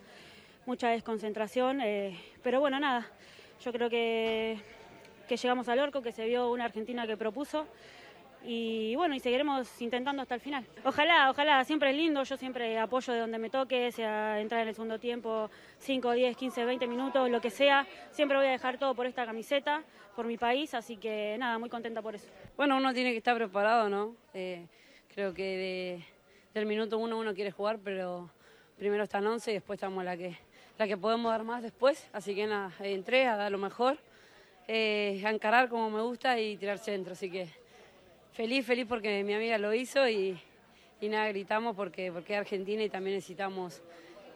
[0.65, 1.79] mucha desconcentración.
[1.79, 3.07] eh, pero bueno, nada,
[3.63, 4.57] yo creo que,
[5.27, 7.67] que llegamos al orco, que se vio una Argentina que propuso.
[8.47, 10.63] Y bueno, y seguiremos intentando hasta el final.
[10.83, 14.67] Ojalá, ojalá, siempre es lindo, yo siempre apoyo de donde me toque, sea entrar en
[14.67, 17.87] el segundo tiempo, 5, 10, 15, 20 minutos, lo que sea.
[18.11, 19.83] Siempre voy a dejar todo por esta camiseta,
[20.15, 22.27] por mi país, así que nada, muy contenta por eso.
[22.55, 24.15] Bueno, uno tiene que estar preparado, ¿no?
[24.35, 24.67] Eh,
[25.11, 26.05] creo que de-
[26.53, 28.29] del minuto uno uno quiere jugar, pero
[28.77, 30.37] primero están 11 y después estamos la que,
[30.77, 32.07] la que podemos dar más después.
[32.13, 33.97] Así que nada, entré a dar lo mejor,
[34.67, 37.13] eh, encarar como me gusta y tirar centro.
[37.13, 37.47] Así que
[38.33, 40.37] feliz, feliz porque mi amiga lo hizo y,
[41.01, 43.81] nada, gritamos porque, porque es Argentina y también necesitamos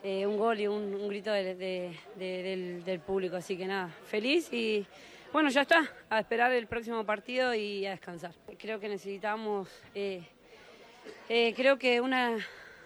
[0.04, 3.36] eh, un gol y un, grito de- de- del, del público.
[3.36, 4.86] Así que nada, feliz y
[5.34, 8.34] bueno, ya está, a esperar el próximo partido y a descansar.
[8.58, 10.24] Creo que necesitamos, eh,
[11.28, 12.38] eh, creo que una,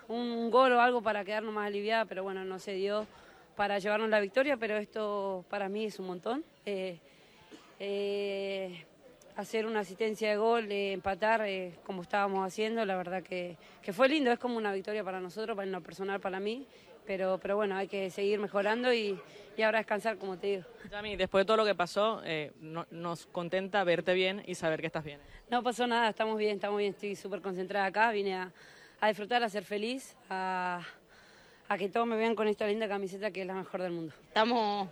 [0.08, 3.06] un gol o algo para quedarnos más aliviada, pero bueno, no se dio
[3.56, 6.44] para llevarnos la victoria, pero esto para mí es un montón.
[6.66, 6.98] Eh,
[7.86, 8.86] eh,
[9.36, 13.92] hacer una asistencia de gol, eh, empatar eh, como estábamos haciendo, la verdad que, que
[13.92, 16.66] fue lindo, es como una victoria para nosotros, para en lo personal para mí,
[17.06, 19.20] pero, pero bueno, hay que seguir mejorando y,
[19.58, 20.64] y ahora descansar, como te digo.
[20.90, 24.80] Yami, después de todo lo que pasó, eh, no- nos contenta verte bien y saber
[24.80, 25.20] que estás bien.
[25.50, 28.52] No pasó nada, estamos bien, estamos bien, estoy súper concentrada acá, vine a,
[29.02, 30.82] a disfrutar, a ser feliz, a,
[31.68, 34.14] a que todos me vean con esta linda camiseta que es la mejor del mundo.
[34.28, 34.88] Estamos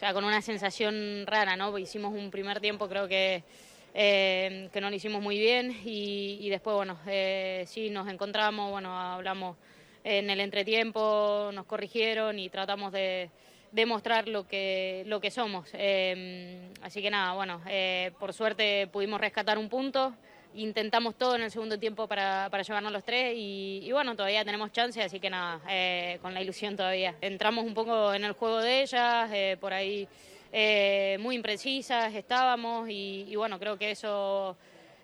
[0.00, 1.76] sea, con una sensación rara, ¿no?
[1.76, 3.44] Hicimos un primer tiempo, creo que,
[3.92, 8.70] eh, que no lo hicimos muy bien y, y después, bueno, eh, sí nos encontramos,
[8.70, 9.58] bueno, hablamos
[10.02, 13.28] en el entretiempo, nos corrigieron y tratamos de
[13.72, 15.68] demostrar lo que, lo que somos.
[15.74, 20.14] Eh, así que nada, bueno, eh, por suerte pudimos rescatar un punto.
[20.54, 24.72] Intentamos todo en el segundo tiempo para, para llevarnos los tres y, bueno, todavía tenemos
[24.72, 27.14] chance, así que nada, eh, con la ilusión todavía.
[27.20, 30.08] Entramos un poco en el juego de ellas, eh, por ahí
[30.52, 34.56] eh, muy imprecisas estábamos y, y bueno, creo que eso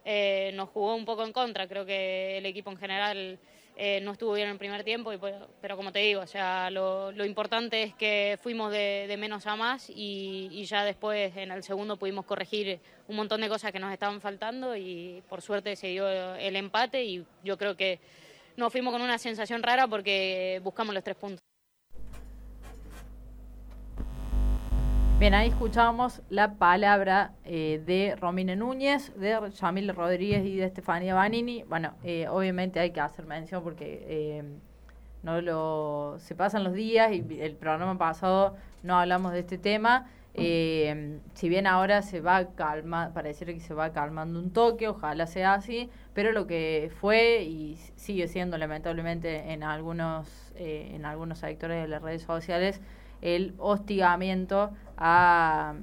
[0.05, 1.67] eh, nos jugó un poco en contra.
[1.67, 3.39] Creo que el equipo en general
[3.79, 5.19] eh, no estuvo bien en el primer tiempo, y,
[5.61, 9.47] pero como te digo, o sea, lo, lo importante es que fuimos de, de menos
[9.47, 13.73] a más y, y ya después en el segundo pudimos corregir un montón de cosas
[13.73, 18.01] que nos estaban faltando y por suerte se dio el empate y yo creo que
[18.57, 21.41] nos fuimos con una sensación rara porque buscamos los tres puntos.
[25.19, 31.15] Bien, ahí escuchábamos la palabra eh, de Romina Núñez, de Yamil Rodríguez y de Estefanía
[31.15, 31.63] Banini.
[31.63, 34.45] Bueno, eh, obviamente hay que hacer mención porque eh,
[35.23, 40.07] no lo se pasan los días y el programa pasado no hablamos de este tema.
[40.39, 45.27] Eh, si bien ahora se va calma, pareciera que se va calmando un toque, ojalá
[45.27, 51.39] sea así, pero lo que fue y sigue siendo lamentablemente en algunos eh, en algunos
[51.39, 52.83] sectores de las redes sociales
[53.27, 55.75] el hostigamiento a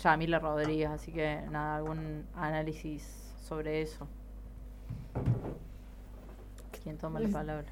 [0.00, 4.06] Yamila Rodríguez, así que nada, algún análisis sobre eso.
[6.80, 7.66] ¿Quién toma la palabra?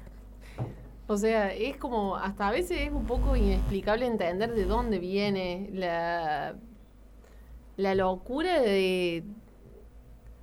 [1.07, 5.69] O sea, es como, hasta a veces es un poco inexplicable entender de dónde viene
[5.71, 6.55] la,
[7.77, 9.23] la locura de,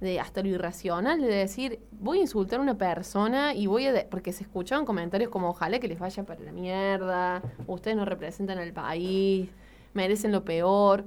[0.00, 3.92] de hasta lo irracional de decir, voy a insultar a una persona y voy a...
[3.92, 8.04] de- porque se escuchaban comentarios como, ojalá que les vaya para la mierda, ustedes no
[8.04, 9.50] representan al país,
[9.94, 11.04] merecen lo peor.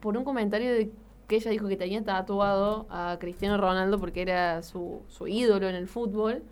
[0.00, 0.90] Por un comentario de
[1.28, 5.74] que ella dijo que tenía tatuado a Cristiano Ronaldo porque era su, su ídolo en
[5.76, 6.42] el fútbol.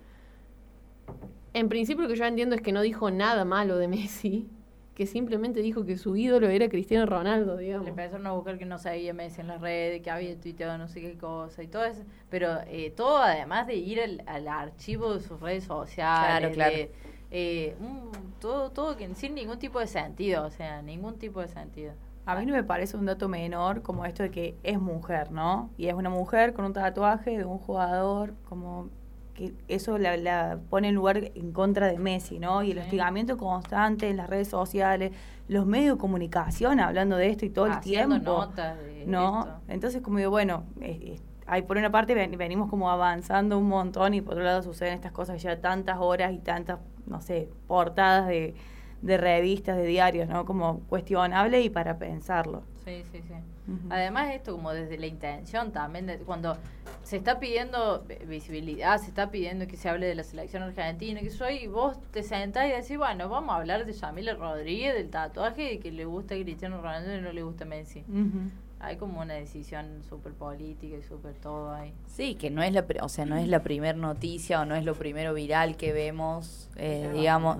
[1.53, 4.47] En principio lo que yo entiendo es que no dijo nada malo de Messi,
[4.97, 7.83] que simplemente dijo que su ídolo era Cristiano Ronaldo, digamos.
[7.85, 10.87] Le empezaron a buscar que no seguía Messi en las redes, que había tuiteado no
[10.87, 12.01] sé qué cosa y todo eso.
[12.31, 16.39] Pero eh, todo además de ir al, al archivo de sus redes sociales.
[16.39, 16.75] Claro, claro.
[16.75, 16.91] de,
[17.29, 21.47] eh, un- todo, todo que sin ningún tipo de sentido, o sea, ningún tipo de
[21.47, 21.93] sentido.
[22.25, 25.69] A mí no me parece un dato menor como esto de que es mujer, ¿no?
[25.77, 28.89] Y es una mujer con un tatuaje de un jugador, como
[29.37, 32.63] que eso la, la pone en lugar en contra de Messi, ¿no?
[32.63, 32.83] Y el Sí.
[32.83, 35.13] hostigamiento constante en las redes sociales,
[35.47, 38.39] los medios de comunicación hablando de esto y todo el Haciendo tiempo.
[38.47, 39.39] notas de ¿No?
[39.39, 39.53] esto.
[39.69, 44.13] Entonces, como digo, bueno, eh, hay por una parte ven- venimos como avanzando un montón
[44.13, 48.27] y por otro lado suceden estas cosas ya tantas horas y tantas, no sé, portadas
[48.27, 48.55] de,
[49.01, 50.45] de revistas, de diarios, ¿no?
[50.45, 52.63] Como cuestionable y para pensarlo.
[52.83, 53.33] Sí, sí, sí.
[53.89, 56.55] Además esto como desde la intención también, de- cuando
[57.03, 61.19] se está pidiendo vi- visibilidad, se está pidiendo que se hable de la selección argentina,
[61.19, 64.93] que soy, y vos te sentás y decís, bueno, vamos a hablar de Yamila Rodríguez,
[64.93, 68.03] del tatuaje, y que le gusta Cristiano Ronaldo y no le gusta Messi.
[68.79, 71.93] Hay como una decisión súper política y súper todo ahí.
[72.05, 74.85] Sí, que no es la, o sea, no es la primer noticia o no es
[74.85, 77.57] lo primero viral que vemos, eh, digamos.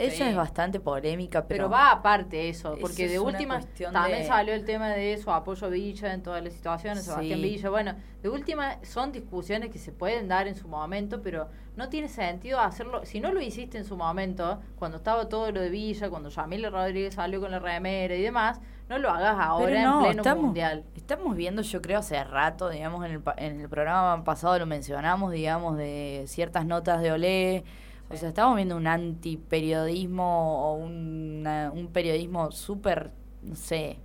[0.00, 0.22] Ella Sí.
[0.22, 3.60] es bastante polémica, pero, Pero va aparte eso, Eso porque de última
[3.92, 7.10] también de- salió el tema de su apoyo Villa en todas las situaciones, Sí.
[7.10, 11.48] Sebastián Villa, bueno, de última son discusiones que se pueden dar en su momento, pero
[11.76, 15.60] no tiene sentido hacerlo, si no lo hiciste en su momento, cuando estaba todo lo
[15.60, 19.76] de Villa, cuando Yamila Rodríguez salió con la remera y demás, no lo hagas ahora
[19.78, 20.84] en no, pleno estamos, mundial.
[20.96, 25.30] Estamos viendo, yo creo, hace rato, digamos, en el, en el programa pasado lo mencionamos,
[25.32, 27.64] digamos, de ciertas notas de Olé.
[28.10, 33.10] O sea, estamos viendo un antiperiodismo o una- un periodismo súper,
[33.42, 33.98] no sé,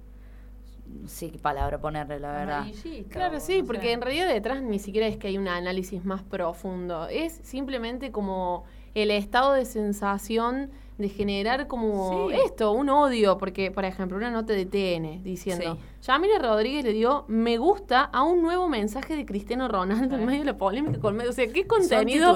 [1.02, 2.66] no sé qué palabra ponerle, la verdad.
[3.10, 7.08] Claro, sí, porque en realidad detrás ni siquiera es que hay un análisis más profundo,
[7.08, 12.36] es simplemente como el estado de sensación de generar como Sí.
[12.46, 16.08] esto, un odio, porque por ejemplo una nota de TN diciendo, Sí.
[16.08, 20.40] Yamila Rodríguez le dio me gusta a un nuevo mensaje de Cristiano Ronaldo en medio
[20.40, 22.34] de la polémica con medio, o sea, ¿qué contenido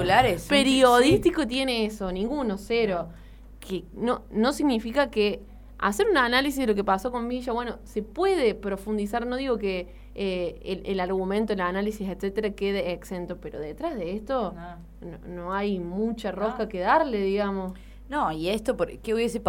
[0.48, 2.10] periodístico tiene eso?
[2.12, 3.08] Ninguno, cero.
[3.60, 5.40] Que no, no significa que
[5.78, 9.56] hacer un análisis de lo que pasó con Villa, bueno, se puede profundizar, no digo
[9.58, 14.54] que eh, el, el argumento, el análisis, etcétera, quede exento, pero detrás de esto
[15.00, 17.72] no, no hay mucha rosca que darle, digamos.
[18.10, 19.40] No, y esto, por- ¿qué hubiese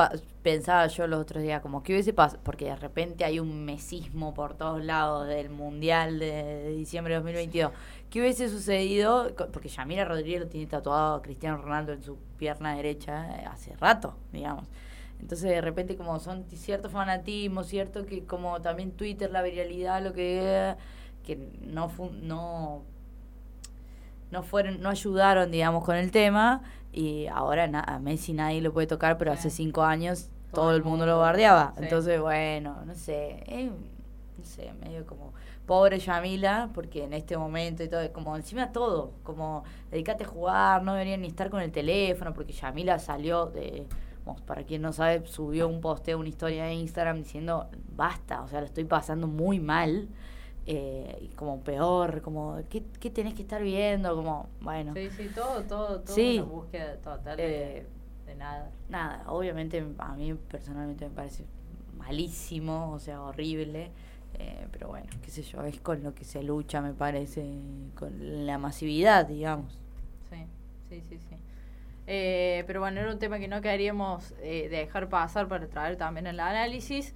[0.44, 1.62] pensaba yo los otros días?
[1.62, 2.42] Como, ¿qué hubiese pasado?
[2.44, 7.72] Porque de repente hay un mesismo por todos lados del Mundial de, diciembre de 2022.
[8.12, 9.32] ¿Qué hubiese sucedido?
[9.52, 13.76] Porque Yamira Rodríguez lo tiene tatuado a Cristiano Ronaldo en su pierna derecha eh, hace
[13.78, 14.66] rato, digamos.
[15.20, 20.04] Entonces, de repente, como son t- cierto fanatismo, cierto que como también Twitter, la viralidad,
[20.04, 20.76] lo que...
[21.26, 22.84] que no, no
[24.32, 26.62] no fueron, no ayudaron, digamos, con el tema
[26.94, 30.84] y ahora na- a Messi nadie lo puede tocar, pero hace cinco años todo, el
[30.84, 31.74] mundo lo bardeaba.
[31.78, 31.84] sí.
[31.84, 35.32] Entonces, bueno, no sé, es, no sé, medio como
[35.66, 40.84] pobre Yamila, porque en este momento y todo, como encima todo, como dedicate a jugar,
[40.84, 43.88] no deberían ni estar con el teléfono, porque Yamila salió de,
[44.26, 48.48] vamos, para quien no sabe, subió un posteo, una historia de Instagram diciendo, basta, o
[48.50, 50.10] sea, lo estoy pasando muy mal.
[50.66, 54.16] Eh, como peor, como, ¿qué, ¿qué tenés que estar viendo?
[54.16, 54.94] Como, bueno.
[54.94, 56.40] Sí, sí, todo, todo, todo Sí.
[56.40, 57.86] una búsqueda total de, Eh,
[58.28, 58.70] de nada.
[58.90, 61.46] Nada, obviamente a mí personalmente me parece
[61.98, 63.92] malísimo, o sea, horrible.
[64.40, 67.46] eh, pero bueno, qué sé yo, es con lo que se lucha, me parece,
[67.96, 69.78] con la masividad, digamos.
[70.30, 70.46] Sí,
[70.90, 71.36] sí, sí, sí.
[72.08, 76.28] Eh, pero bueno, era un tema que no queríamos eh, dejar pasar para traer también
[76.28, 77.14] el análisis.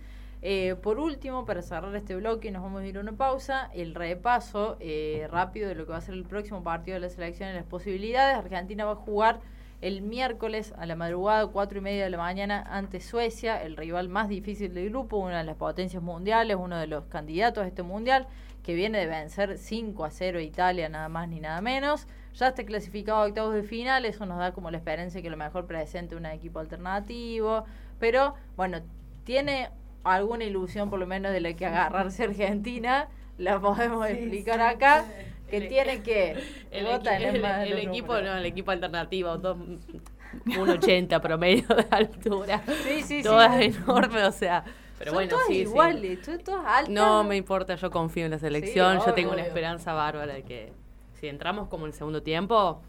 [0.47, 3.71] Eh, por último, para cerrar este bloque, nos vamos a ir a una pausa.
[3.73, 7.09] El repaso eh, rápido de lo que va a ser el próximo partido de la
[7.09, 8.37] selección y las posibilidades.
[8.37, 9.39] Argentina va a jugar
[9.81, 14.07] el miércoles a la madrugada, 4 y media de la mañana, ante Suecia, el rival
[14.07, 17.81] más difícil del grupo, una de las potencias mundiales, uno de los candidatos a este
[17.81, 18.27] mundial,
[18.61, 22.05] que viene de vencer 5 a 0 a Italia, nada más ni nada menos.
[22.35, 25.27] Ya está clasificado a octavos de final, eso nos da como la esperanza de que
[25.29, 27.65] a lo mejor presente un equipo alternativo,
[27.97, 28.81] pero bueno,
[29.23, 29.71] tiene
[30.13, 35.05] alguna ilusión por lo menos de la que agarrarse Argentina, la podemos explicar acá,
[35.49, 36.31] que tiene que...
[36.71, 38.31] El, equi- el- el equipo, números.
[38.33, 42.61] no, el equipo alternativo, dos- un 80 promedio de altura.
[42.83, 43.23] Sí, sí, sí.
[43.23, 44.63] Todas enormes, o sea.
[44.97, 45.59] Pero Son bueno, todas sí, sí.
[45.61, 46.89] iguales, tú- todas altas.
[46.89, 49.47] No me importa, yo confío en la selección, Sí, yo tengo una obvio.
[49.47, 50.71] esperanza bárbara de que
[51.19, 52.81] si entramos como en el segundo tiempo,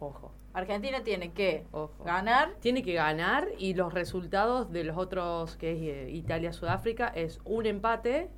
[0.00, 0.27] ojo.
[0.58, 1.66] Argentina tiene que
[2.04, 2.54] ganar.
[2.60, 7.66] Tiene que ganar y los resultados de los otros, que es eh, Italia-Sudáfrica, es un
[7.66, 8.28] empate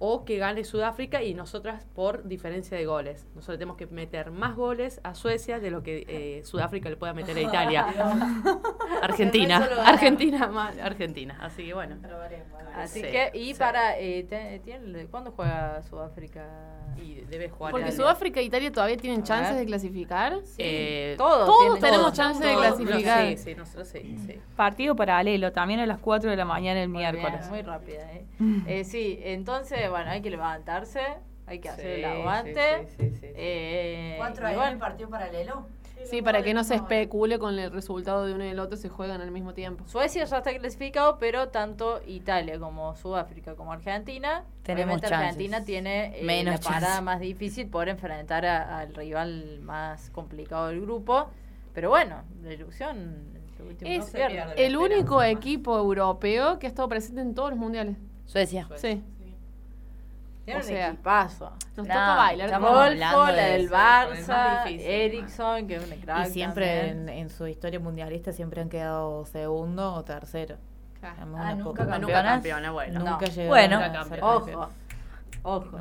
[0.00, 3.26] o que gane Sudáfrica y nosotras por diferencia de goles.
[3.34, 7.12] Nosotros tenemos que meter más goles a Suecia de lo que eh, Sudáfrica le pueda
[7.14, 7.86] meter a Italia.
[9.02, 9.68] Argentina.
[9.84, 11.36] Argentina, más Argentina.
[11.40, 11.96] Así que bueno.
[12.76, 13.58] Así Sí, que, y sí.
[13.58, 16.46] para, eh, te- ¿cuándo juega Sudáfrica?
[16.96, 18.04] Y debe jugar Porque Italia.
[18.04, 20.36] Sudáfrica e Italia todavía tienen chances de clasificar.
[20.58, 23.28] Eh, Todos Todos tienen- tenemos chances de clasificar.
[23.28, 24.40] Sí, sí, nosotros sí, sí.
[24.56, 27.38] Partido paralelo, también a las 4 de la mañana el Muy miércoles.
[27.40, 28.24] bien, muy rápida, ¿eh?
[28.66, 31.00] Eh, sí, entonces, bueno, hay que levantarse,
[31.46, 32.86] hay que hacer el aguante.
[32.88, 33.26] sí, sí, sí, sí.
[33.34, 35.66] Eh, ¿Cuatro bueno, el partido paralelo?
[36.04, 38.88] Sí, para que no se especule con el resultado de uno y el otro, se
[38.88, 39.84] juegan al mismo tiempo.
[39.88, 45.26] Suecia ya está clasificado, pero tanto Italia como Sudáfrica como Argentina, Tenemos obviamente chances.
[45.26, 47.02] Argentina tiene eh, Menos la parada chances.
[47.02, 51.28] más difícil por enfrentar a- al rival más complicado del grupo.
[51.74, 54.64] Pero bueno, la ilusión no Es se pierde.
[54.66, 57.96] el único equipo europeo que ha estado presente en todos los mundiales.
[58.24, 58.68] Suecia.
[58.76, 59.02] Sí.
[60.48, 61.50] Tiene o un sea, equipazo.
[61.76, 62.46] Nos No, toca bailar.
[62.46, 64.66] estamos con- hablando Rodolfo, la de del Barça.
[64.80, 69.92] Ericsson, que es una crack Y siempre en, su historia mundialista siempre han quedado segundo
[69.94, 70.56] o tercero.
[71.02, 71.54] Ah, nunca.
[71.54, 71.86] Nunca
[72.22, 72.98] campeona, bueno.
[73.00, 73.32] Nunca No.
[73.32, 74.24] llegaron Bueno, a ser.
[74.24, 74.70] Ojo,
[75.42, 75.78] ojo.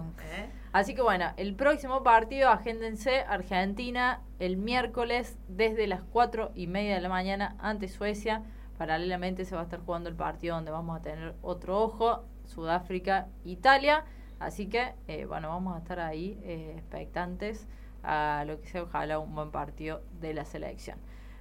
[0.74, 6.96] Así que bueno, el próximo partido, agéndense, Argentina, el miércoles desde las 4 y media
[6.96, 8.44] de la mañana ante Suecia.
[8.78, 13.28] Paralelamente se va a estar jugando el partido donde vamos a tener otro ojo, Sudáfrica,
[13.44, 14.04] Italia.
[14.40, 17.68] Así que, eh, bueno, vamos a estar ahí eh, expectantes
[18.04, 20.98] a lo que sea, ojalá un buen partido de la selección.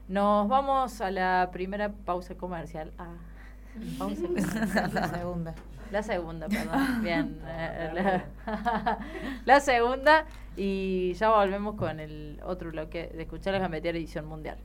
[0.08, 2.92] Nos vamos a la primera pausa comercial.
[2.98, 3.16] Ah,
[3.98, 4.90] pausa comercial.
[4.94, 5.54] La segunda.
[5.90, 7.02] La segunda, perdón.
[7.02, 7.40] Bien.
[7.46, 8.98] eh, la,
[9.44, 10.24] la segunda.
[10.56, 14.58] Y ya volvemos con el otro bloque de escuchar la gambetear edición mundial.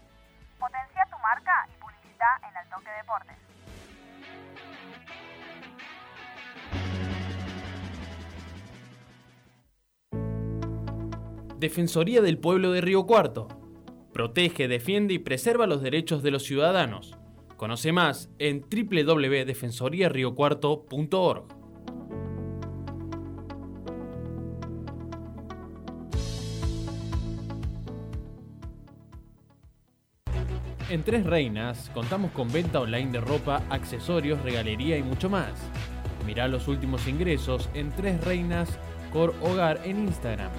[0.59, 3.37] Potencia tu marca y publicita en Altoque Deportes.
[11.57, 13.66] Defensoría del Pueblo de Río Cuarto.
[14.17, 17.13] Protege, defiende y preserva los derechos de los ciudadanos.
[17.55, 21.43] Conoce más en www.defensoriariocuarto.org.
[30.89, 35.51] En Tres Reinas contamos con venta online de ropa, accesorios, regalería y mucho más.
[36.25, 38.79] Mirá los últimos ingresos en Tres Reinas
[39.13, 40.49] Cor Hogar en Instagram.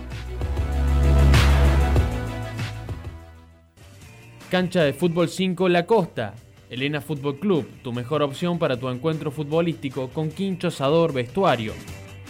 [4.51, 6.35] Cancha de Fútbol 5 La Costa.
[6.71, 11.75] Elena Fútbol Club, tu mejor opción para tu encuentro futbolístico con quincho, asador, vestuario.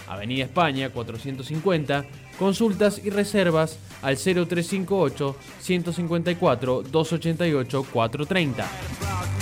[0.08, 2.04] Avenida España 450.
[2.36, 9.37] Consultas y reservas al 0358 154 288 430.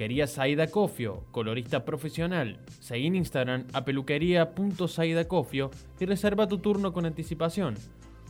[0.00, 2.58] Peluquería Saida Cofio, colorista profesional.
[2.80, 7.74] Seguí en Instagram a peluquería.saidacofio y reserva tu turno con anticipación.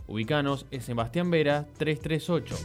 [0.08, 2.56] Ubicanos en Sebastián Vera 338.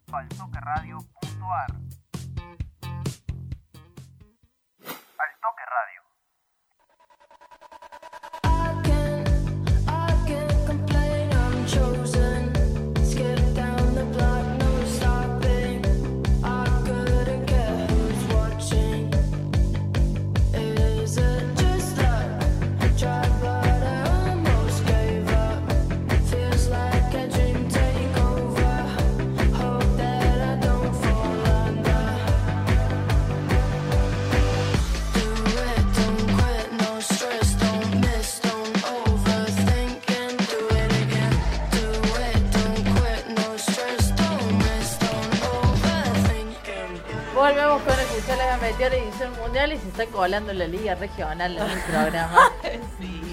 [48.22, 52.52] Escuchar la meteora edición mundial y se está colando la liga regional en el programa.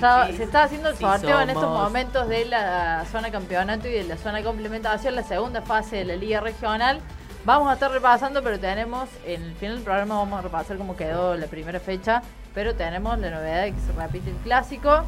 [0.01, 3.93] Ya se está haciendo el Sí sorteo en estos momentos de la zona campeonato y
[3.93, 7.01] de la zona complementación, la segunda fase de la liga regional.
[7.45, 10.97] Vamos a estar repasando, pero tenemos, en el final del programa vamos a repasar cómo
[10.97, 12.22] quedó la primera fecha,
[12.55, 15.05] pero tenemos la novedad de que se repite el clásico.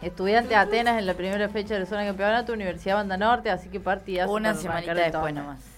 [0.00, 3.78] Estudiante Atenas en la primera fecha de la zona campeonato, Universidad Banda Norte, así que
[3.78, 4.30] partidas.
[4.30, 5.75] Una semanita después nomás.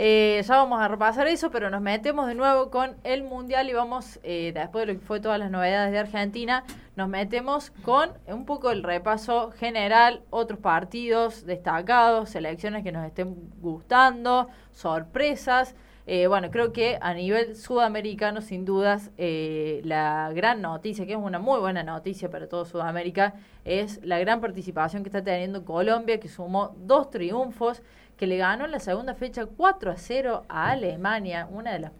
[0.00, 3.72] Eh, ya vamos a repasar eso, pero nos metemos de nuevo con el Mundial y
[3.72, 6.62] vamos, eh, después de lo que fue todas las novedades de Argentina,
[6.94, 13.50] nos metemos con un poco el repaso general, otros partidos destacados, selecciones que nos estén
[13.60, 15.74] gustando, sorpresas.
[16.10, 21.18] Eh, bueno, creo que a nivel sudamericano, sin dudas, eh, la gran noticia, que es
[21.18, 23.34] una muy buena noticia para todo Sudamérica,
[23.66, 27.82] es la gran participación que está teniendo Colombia, que sumó dos triunfos,
[28.16, 31.92] que le ganó en la segunda fecha 4 a 0 a Alemania, una de las...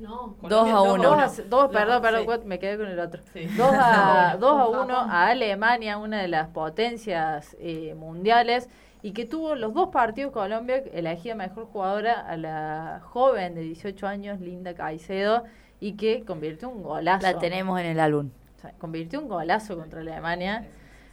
[0.00, 1.00] No, Dos a uno.
[1.00, 2.48] Dos, a- dos, No, perdón, perdón, sí.
[2.48, 3.22] me quedé con el otro.
[3.32, 3.44] Sí.
[3.44, 4.38] 2 a, No.
[4.40, 8.68] dos a 1 a Alemania, una de las potencias eh, mundiales,
[9.02, 14.06] y que tuvo los dos partidos Colombia, elegida mejor jugadora a la joven de 18
[14.06, 15.44] años, Linda Caicedo,
[15.80, 17.22] y que convirtió un golazo.
[17.22, 18.30] La tenemos en el álbum.
[18.56, 20.64] O sea, convirtió un golazo contra Alemania.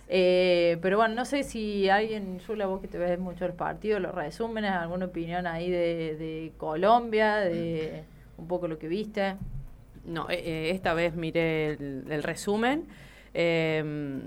[0.08, 4.00] Eh, pero bueno, no sé si alguien, Yula, vos que te ves mucho los partidos,
[4.00, 8.04] los resúmenes, alguna opinión ahí de, de Colombia, de
[8.38, 9.36] un poco lo que viste.
[10.06, 12.88] No, eh, eh, esta vez miré el, el resumen.
[13.34, 14.22] Eh,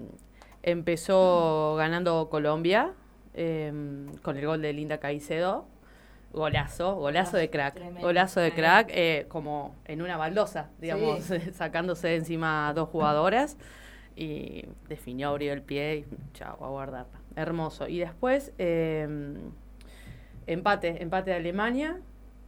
[0.65, 2.93] empezó ganando Colombia
[3.35, 3.73] eh,
[4.23, 5.67] con el gol de Linda Caicedo.
[6.33, 7.75] Golazo, golazo de crack.
[7.75, 8.01] Tremendo.
[8.01, 11.39] Golazo de crack, eh, como en una baldosa, digamos, Sí.
[11.53, 13.59] sacándose de encima a dos jugadoras.
[14.17, 16.05] Y definió, abrió el pie y
[16.35, 17.19] chao, a guardarla.
[17.37, 17.87] Hermoso.
[17.89, 19.07] Y después, eh,
[20.47, 22.01] empate, empate de Alemania.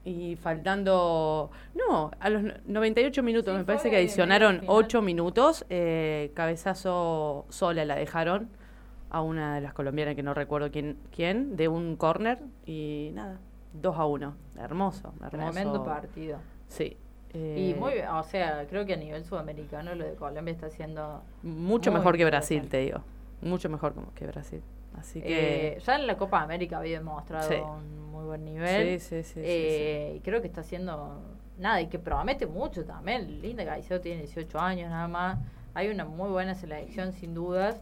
[0.07, 6.30] Y faltando, no, a los no- 98 minutos, me parece que adicionaron 8 minutos, eh,
[6.35, 8.51] cabezazo sola la dejaron
[9.15, 13.39] a una de las colombianas que no recuerdo quién, quién de un córner y nada,
[13.75, 15.31] 2 a 1, hermoso, hermoso.
[15.31, 16.39] Tremendo partido.
[16.67, 16.97] Sí.
[17.33, 20.67] Y eh, muy bien, o sea, creo que a nivel sudamericano lo de Colombia está
[20.67, 23.01] haciendo mucho mejor que Brasil, te digo.
[23.41, 24.62] Mucho mejor que Brasil.
[24.99, 27.55] Así que Eh, ya en la Copa América había demostrado Sí.
[27.57, 28.99] un muy buen nivel.
[29.01, 31.21] Sí, sí, sí, sí, Eh, Y creo que está haciendo
[31.59, 33.41] nada y que promete mucho también.
[33.41, 35.39] Linda Caicedo tiene 18 años nada más.
[35.75, 37.81] Hay una muy buena selección sin dudas.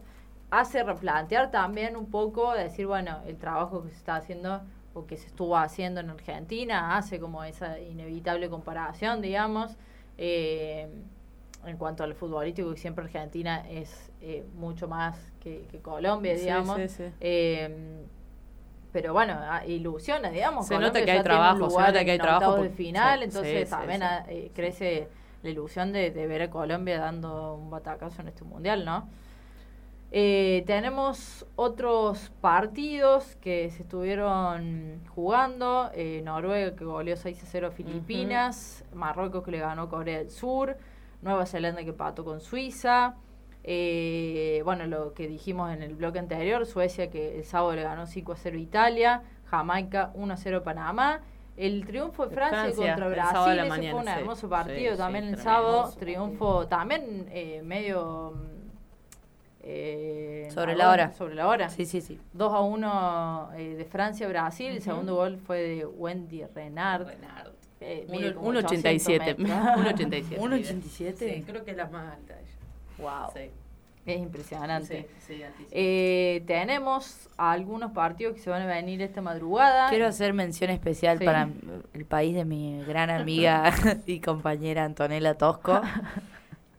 [0.59, 4.61] Hace replantear también un poco, decir, bueno, el trabajo que se está haciendo
[4.93, 9.75] o que se estuvo haciendo en Argentina hace como esa inevitable comparación, digamos.
[10.17, 10.87] Eh,
[11.65, 16.41] en cuanto al futbolístico, que siempre Argentina es eh, mucho más que, que Colombia, Sí,
[16.41, 16.75] digamos.
[16.81, 17.03] sí, sí.
[17.19, 18.03] Eh,
[18.91, 20.67] pero bueno, ah, ilusiona, digamos.
[20.67, 23.25] Se nota que hay trabajo, se nota que hay trabajo octavos de por- final, sí,
[23.25, 25.07] entonces sí, también sí, ah, eh, crece
[25.41, 29.09] la ilusión de, de ver a Colombia dando un batacazo en este mundial, ¿no?
[30.15, 35.89] Eh, tenemos otros partidos que se estuvieron jugando.
[35.95, 38.83] eh, Noruega que goleó 6 a 0 a Filipinas.
[38.93, 40.77] Marruecos que le ganó Corea del Sur.
[41.23, 43.15] Nueva Zelanda que pató con Suiza.
[43.63, 46.65] eh, bueno, lo que dijimos en el bloque anterior.
[46.67, 49.23] Suecia que el sábado le ganó 5 a 0 a Italia.
[49.45, 51.21] Jamaica 1 a 0 a Panamá.
[51.57, 54.13] El triunfo de Francia, Francia, contra Brasil, ese mañana, fue un sí.
[54.19, 55.91] hermoso partido Sí, también sí, el sábado.
[55.97, 58.33] Triunfo también eh, medio
[59.63, 61.13] eh, Sobre ¿a la hora.
[61.13, 61.69] Sobre la hora.
[61.69, 62.19] Sí, sí, sí.
[62.33, 64.67] 2 a 1 eh, de Francia a Brasil.
[64.67, 64.83] El Ujú.
[64.83, 67.07] segundo gol fue de Wendy Renard.
[67.79, 69.35] Eh, Uno- como 1.87.
[69.35, 69.49] 800 metros.
[69.77, 70.37] 1.87.
[70.39, 71.15] 1.87.
[71.17, 72.49] Sí, creo que es la más alta ella.
[72.97, 73.31] Wow.
[73.33, 73.49] Sí.
[74.05, 75.07] Es impresionante.
[75.25, 75.67] Sí, sí.
[75.71, 79.87] Eh, tenemos algunos partidos que se van a venir esta madrugada.
[79.89, 81.25] Quiero hacer mención especial Sí.
[81.25, 81.47] para
[81.93, 83.63] el país de mi gran amiga
[84.05, 85.81] y compañera Antonella Tosco,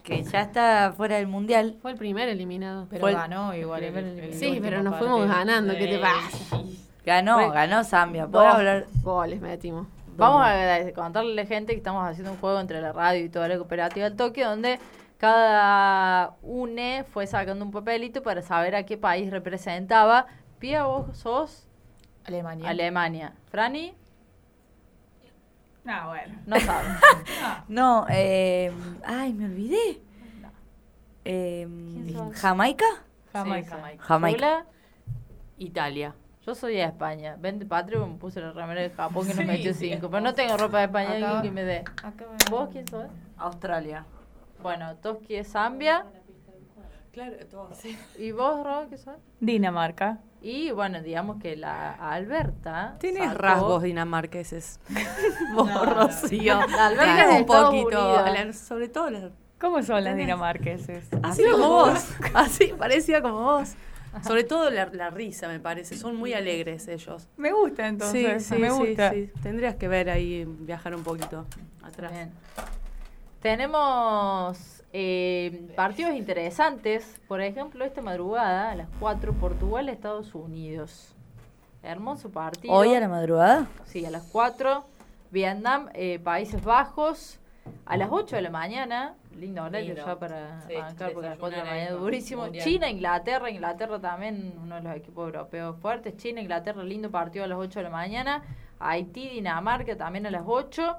[0.05, 1.77] que ya está fuera del mundial.
[1.83, 2.87] Fue el primer eliminado.
[2.91, 3.83] Pero el- ganó igual.
[3.83, 5.75] el- el- el Sí, pero nos fuimos ganando.
[5.75, 6.61] ¿Qué te pasa?
[7.05, 8.27] Ganó, Fue- ganó Zambia.
[8.29, 8.87] ¿Puedo Dos hablar?
[9.03, 9.89] Goles metimos.
[10.17, 13.29] Vamos a contarle a la gente que estamos haciendo un juego entre la radio y
[13.29, 14.79] toda la cooperativa del Toque, donde
[15.19, 20.27] cada UNE fue sacando un papelito para saber a qué país representaba.
[20.59, 21.67] Pía, vos sos
[22.25, 22.69] Alemania.
[22.69, 23.33] Alemania.
[23.51, 23.95] Frani,
[25.87, 26.35] Ah, bueno.
[26.47, 26.89] no sabe.
[27.69, 28.73] No, eh,
[29.05, 30.01] ay, me olvidé.
[31.25, 31.67] Eh?
[32.35, 32.85] ¿Jamaica?
[33.33, 33.79] Jamaica.
[33.99, 34.37] Jamaica.
[34.39, 34.67] Yula,
[35.59, 36.15] Italia.
[36.47, 37.37] yo soy de España.
[37.39, 40.11] Vente patrio, me puse la remera de Japón que nos Sí, metió sí, cinco.
[40.11, 41.85] Pero no tengo ropa de España, Acá- alguien que me dé.
[42.51, 43.07] ¿Vos quién sos?
[43.39, 44.05] Australia.
[44.63, 46.05] Bueno, Toski es Zambia.
[47.13, 47.71] Claro, todo.
[48.19, 49.17] ¿Y vos, Ro, qué sos?
[49.41, 50.19] Dinamarca.
[50.47, 52.97] Y bueno, digamos que la Alberta.
[53.01, 54.79] Tienes sacó- rasgos dinamarqueses.
[55.55, 56.55] Vos, No, Rocío.
[56.69, 58.25] La Alberta Tienes de un poquito.
[58.27, 61.07] La- sobre todo la- ¿Cómo son las dinamarqueses?
[61.23, 62.11] Así como vos.
[62.35, 63.73] Así, parecía como vos.
[64.23, 65.97] Sobre todo la, la risa, me parece.
[65.97, 67.27] Son muy alegres ellos.
[67.39, 68.45] Me gusta entonces.
[68.45, 69.13] sí, sí, me sí, gusta.
[69.13, 69.31] sí.
[69.43, 71.47] Tendrías que ver ahí, viajar un poquito
[71.83, 72.13] atrás.
[72.13, 72.31] Bien.
[73.41, 77.21] Tenemos eh, partidos interesantes.
[77.27, 81.13] Por ejemplo, esta madrugada a las 4, Portugal, Estados Unidos.
[81.83, 82.73] Hermoso partido.
[82.73, 83.67] ¿Hoy a la madrugada?
[83.87, 84.85] Sí, a las 4.
[85.33, 87.41] Vietnam, eh, Países Bajos.
[87.87, 89.15] A las 8 de la mañana.
[89.37, 92.43] Lindo horario ya para Sí, arrancar porque a las 4 de la mañana con durísimo.
[92.43, 92.65] Mundial.
[92.65, 93.51] China, Inglaterra.
[93.51, 96.17] Inglaterra también uno de los equipos europeos fuertes.
[96.19, 98.43] China, Inglaterra, lindo partido a las 8 de la mañana.
[98.79, 100.99] Haití, Dinamarca también a las 8.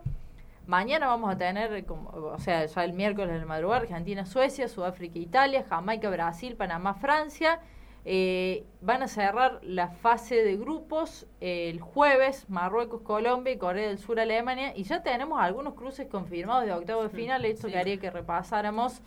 [0.68, 4.68] Mañana vamos a tener, como, o sea, ya el miércoles de la madrugada, Argentina, Suecia,
[4.68, 7.60] Sudáfrica, Italia, Jamaica, Brasil, Panamá, Francia.
[8.08, 13.88] Eh, van a cerrar la fase de grupos eh, el jueves, Marruecos, Colombia y Corea
[13.88, 14.74] del Sur, Alemania.
[14.76, 17.46] Y ya tenemos algunos cruces confirmados de octavo de final.
[17.46, 19.02] Esto que haría que repasáramos.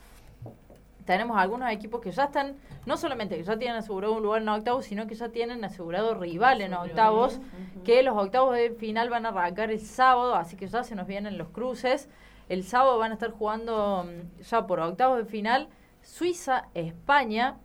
[1.09, 4.49] Tenemos algunos equipos que ya están, no solamente que ya tienen asegurado un lugar en
[4.51, 7.41] octavos, sino que ya tienen asegurado rival en octavos,
[7.83, 11.07] que los octavos de final van a arrancar el sábado, así que ya se nos
[11.07, 12.11] vienen los cruces.
[12.51, 15.71] El sábado van a estar jugando mm, ya por octavos de final
[16.03, 17.57] Suiza, España,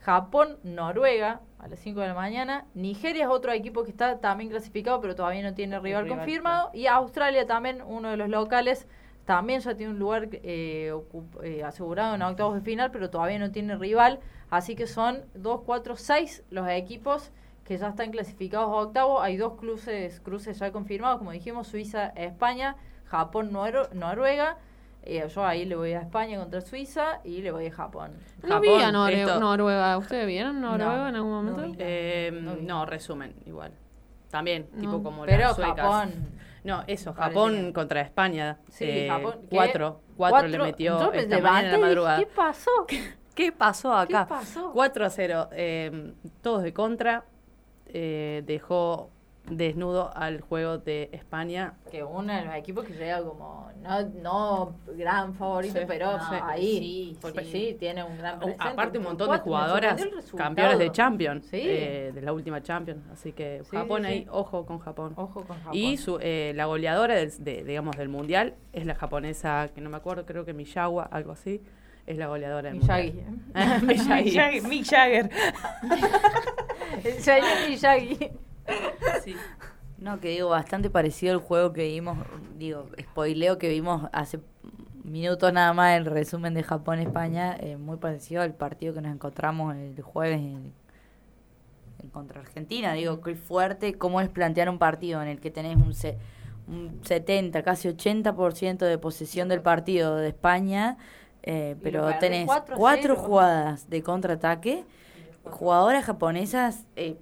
[0.00, 2.64] Japón, Noruega a las 5 de la mañana.
[2.72, 6.70] Nigeria es otro equipo que está también clasificado, pero todavía no tiene rival, rival, confirmado.
[6.72, 8.88] Y Australia también, uno de los locales,
[9.24, 10.92] también ya tiene un lugar eh,
[11.42, 14.20] eh, asegurado en octavos de final, pero todavía no tiene rival.
[14.50, 17.30] Así que son 2, 4, 6 los equipos
[17.64, 19.22] que ya están clasificados a octavos.
[19.22, 24.58] Hay dos cruces, cruces ya confirmados, como dijimos, Suiza, España, Japón, Noru- Noruega.
[25.06, 28.12] Eh, yo ahí le voy a España contra Suiza y le voy a Japón.
[28.42, 29.96] No vi a Nore- esto- Noruega.
[29.98, 31.60] ¿Ustedes vieron Noruega No, en algún momento?
[31.62, 31.76] no vi.
[31.78, 33.72] Eh, no, resumen, igual.
[34.30, 34.80] También, No.
[34.80, 35.76] tipo como Pero las suecas.
[35.76, 36.12] Japón.
[36.64, 38.58] No, eso, Japón contra España.
[38.70, 39.56] Sí, eh, Japón, ¿qué?
[39.56, 42.18] Cuatro, cuatro, le metió yo me esta mañana en la madrugada.
[42.18, 42.70] ¿Qué pasó?
[43.34, 44.24] ¿Qué pasó acá?
[44.24, 44.70] ¿Qué pasó?
[44.72, 45.48] 4 a 0.
[45.52, 47.24] eh, todos de contra.
[47.86, 49.10] eh, dejó
[49.46, 51.74] desnudo al juego de España.
[51.90, 55.84] Que uno de los equipos que llega como, no, no gran favorito, Sí.
[55.86, 57.76] pero No, ahí sí, sí, sí.
[57.78, 58.64] tiene un gran presente.
[58.66, 60.00] aparte un montón de jugadoras
[60.34, 61.60] campeones de Champions, Sí.
[61.62, 64.26] eh, de la última Champions, así que Sí, Japón sí, ahí, sí.
[64.30, 65.12] ojo con Japón.
[65.16, 65.74] Ojo con Japón.
[65.74, 69.90] Y su, eh, la goleadora del, de, digamos del mundial es la japonesa, que no
[69.90, 71.60] me acuerdo, creo que Miyawa, algo así,
[72.06, 73.12] es la goleadora del Miyagi.
[73.12, 73.82] mundial.
[73.86, 74.24] Miyagi.
[74.30, 75.30] Miyagi, Mick Jagger.
[77.04, 78.30] El señor Miyagi.
[79.24, 79.34] Sí.
[79.98, 82.18] No, que digo, bastante parecido al juego que vimos,
[82.58, 84.40] digo, spoileo que vimos hace
[85.04, 89.74] minutos nada más el resumen de Japón-España, eh, muy parecido al partido que nos encontramos
[89.76, 90.72] el jueves en,
[92.02, 92.92] en contra Argentina.
[92.94, 96.18] Digo, qué fuerte cómo es plantear un partido en el que tenés un, se-
[96.66, 100.96] un 70, casi 80% de posesión del partido de España,
[101.42, 103.16] eh, pero tenés 4 a cuatro 0.
[103.26, 104.84] jugadas de contraataque,
[105.44, 107.18] jugadoras japonesas eh,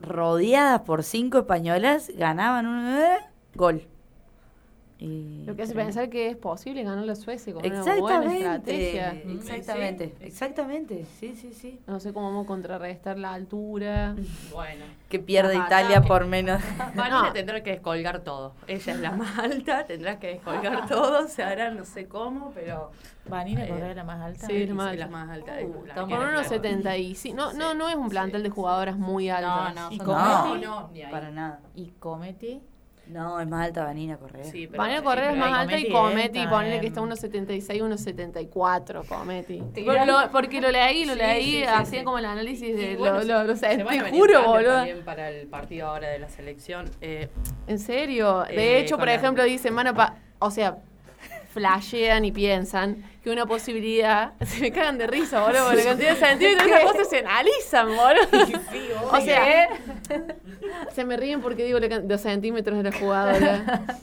[0.00, 3.18] rodeadas por cinco españolas, ganaban un eh,
[3.54, 3.86] gol.
[4.98, 9.10] Y Lo que hace pensar que es posible ganar la Suecia con una buena estrategia.
[9.12, 11.78] exactamente, exactamente, sí, sí, sí.
[11.86, 14.14] No sé cómo vamos a contrarrestar la altura.
[14.52, 14.84] Bueno.
[15.10, 16.62] Que pierde Italia por menos.
[16.94, 17.32] Vanina No.
[17.34, 18.54] tendrá que descolgar todo.
[18.66, 21.28] Ella es la más alta, tendrá que descolgar todo.
[21.28, 22.90] Se hará no sé cómo, pero.
[23.28, 24.46] Vanina Eh, la más alta.
[24.46, 25.04] Sí, la más alta.
[25.04, 25.52] la más alta.
[25.62, 26.44] Uh, Con unos claro.
[26.48, 27.36] 75.
[27.36, 29.74] No, no, no es un plantel de jugadoras muy altas.
[29.74, 29.90] no.
[30.06, 31.10] No, no, ni ahí.
[31.12, 31.60] Para nada.
[31.74, 32.62] ¿Y Cometi?
[33.08, 34.44] No, es más alta Vanina Correa.
[34.44, 38.00] Sí, pero- Vanessa Correa es más alta y Cometi en- que está unos 76, unos
[38.00, 39.62] 74, Cometi.
[39.84, 42.04] Lo- porque lo leí, lo Sí, leí, sí, sí, hacía sí.
[42.04, 44.72] como el análisis de bueno, lo, lo, lo sé, te juro, boludo.
[44.72, 46.90] También para el partido ahora de la selección.
[47.00, 47.28] Eh,
[47.68, 48.42] En serio.
[48.48, 50.76] De Eh, hecho, por la- ejemplo, dicen, mano, pa o sea,
[51.56, 54.34] flashean y piensan que una posibilidad.
[54.44, 57.88] Se me cagan de risa, boludo, por la cantidad de centímetros esas cosas se analizan,
[57.88, 58.60] boludo.
[59.12, 59.68] o sea,
[60.92, 63.82] se me ríen porque digo los centímetros de la jugadora.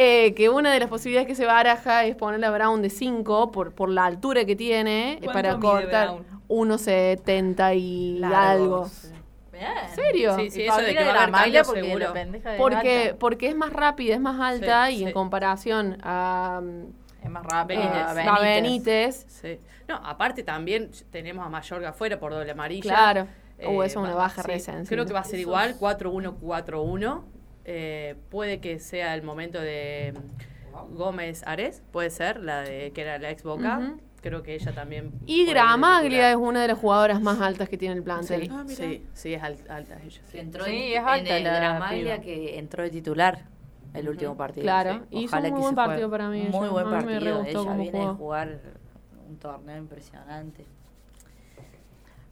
[0.00, 3.50] Eh, que una de las posibilidades que se baraja es poner a Brown de 5
[3.50, 6.70] por, por la altura que tiene eh, ¿Cuánto para cortar Brown?
[6.70, 9.06] 1,70 y Largos.
[9.06, 9.17] algo.
[9.58, 9.72] Bien.
[9.88, 10.36] ¿En serio?
[10.36, 12.14] Sí, sí, Y eso de que va a la haber cambios porque seguro.
[12.14, 13.18] la es Porque, alta.
[13.18, 15.04] porque es más rápida, es más alta Sí, y sí.
[15.04, 16.60] en comparación a,
[17.22, 17.80] es más rápida.
[18.14, 18.26] Benítez.
[18.28, 19.58] a Benítez, sí.
[19.88, 22.90] No, aparte también tenemos a Mayorga afuera por doble amarilla.
[22.94, 23.26] claro.
[23.60, 24.88] Uh, eso es una va- baja sí, re sensible.
[24.88, 27.24] Creo que va a ser igual, 4-1-4-1.
[27.64, 30.14] Eh, puede que sea el momento de
[30.90, 33.78] Gómez Ares, puede ser, la de que era la ex Boca.
[33.78, 34.00] Ujú.
[34.20, 35.12] Creo que ella también.
[35.26, 38.50] Y Gramaglia es una de las jugadoras más altas que tiene el plantel.
[38.68, 40.20] Sí, sí, sí, es al- alta ella.
[40.30, 40.38] sí.
[40.38, 43.44] Entró Sí, en, es alta en el Gramaglia que entró de titular
[43.94, 44.62] el último partido.
[44.64, 45.18] Claro, sí.
[45.18, 46.50] hizo Ojalá un muy buen partido para mí ella.
[46.50, 47.38] Muy buen A me re partido.
[47.38, 48.14] gustó Ella cómo viene de jugó.
[48.16, 48.60] jugar
[49.28, 50.64] un torneo impresionante.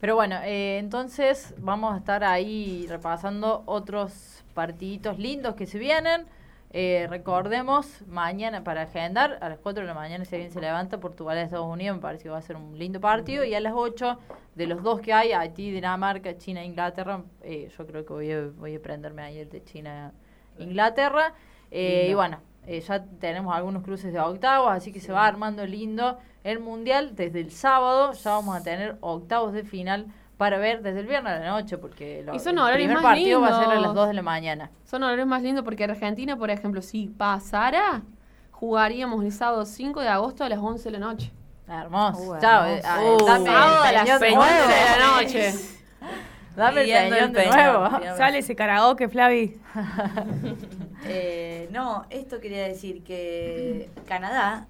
[0.01, 6.27] Pero bueno, eh, entonces vamos a estar ahí repasando otros partiditos lindos que se vienen.
[6.71, 10.99] Eh, recordemos, mañana para agendar, a las 4 de la mañana si alguien se levanta,
[11.01, 13.45] Portugal Estados Unidos, me parece que va a ser un lindo partido.
[13.45, 14.19] Y a las 8,
[14.57, 18.49] de los dos que hay, Haití, Dinamarca, China, Inglaterra, eh, yo creo que voy a,
[18.57, 20.13] voy a prenderme ahí el de China,
[20.59, 21.35] Inglaterra.
[21.71, 25.67] Eh, y bueno, eh, ya tenemos algunos cruces de octavos, así que se va armando
[25.67, 27.15] lindo el mundial.
[27.15, 30.07] Desde el sábado ya vamos a tener octavos de final
[30.37, 33.03] para ver desde el viernes a la noche, porque lo- Y son el primer más
[33.03, 33.95] partido va a ser a las lindos.
[33.95, 34.71] 2 de la mañana.
[34.85, 38.03] Son horarios más lindos porque Argentina, por ejemplo, si pasara,
[38.51, 41.33] jugaríamos el sábado 5 de agosto a las 11 de la noche.
[41.69, 42.21] Hermoso.
[42.33, 42.77] Uh, Chao, hermoso.
[42.77, 44.69] eh, ah, Uh, dame sábado a el las peñón de 11 nuevo.
[44.69, 45.55] de la noche.
[46.57, 48.17] Dame el peñón de nuevo.
[48.17, 49.61] Sale ese karaoke, Flavi.
[51.09, 54.67] Eh, no, esto quería decir que Canadá,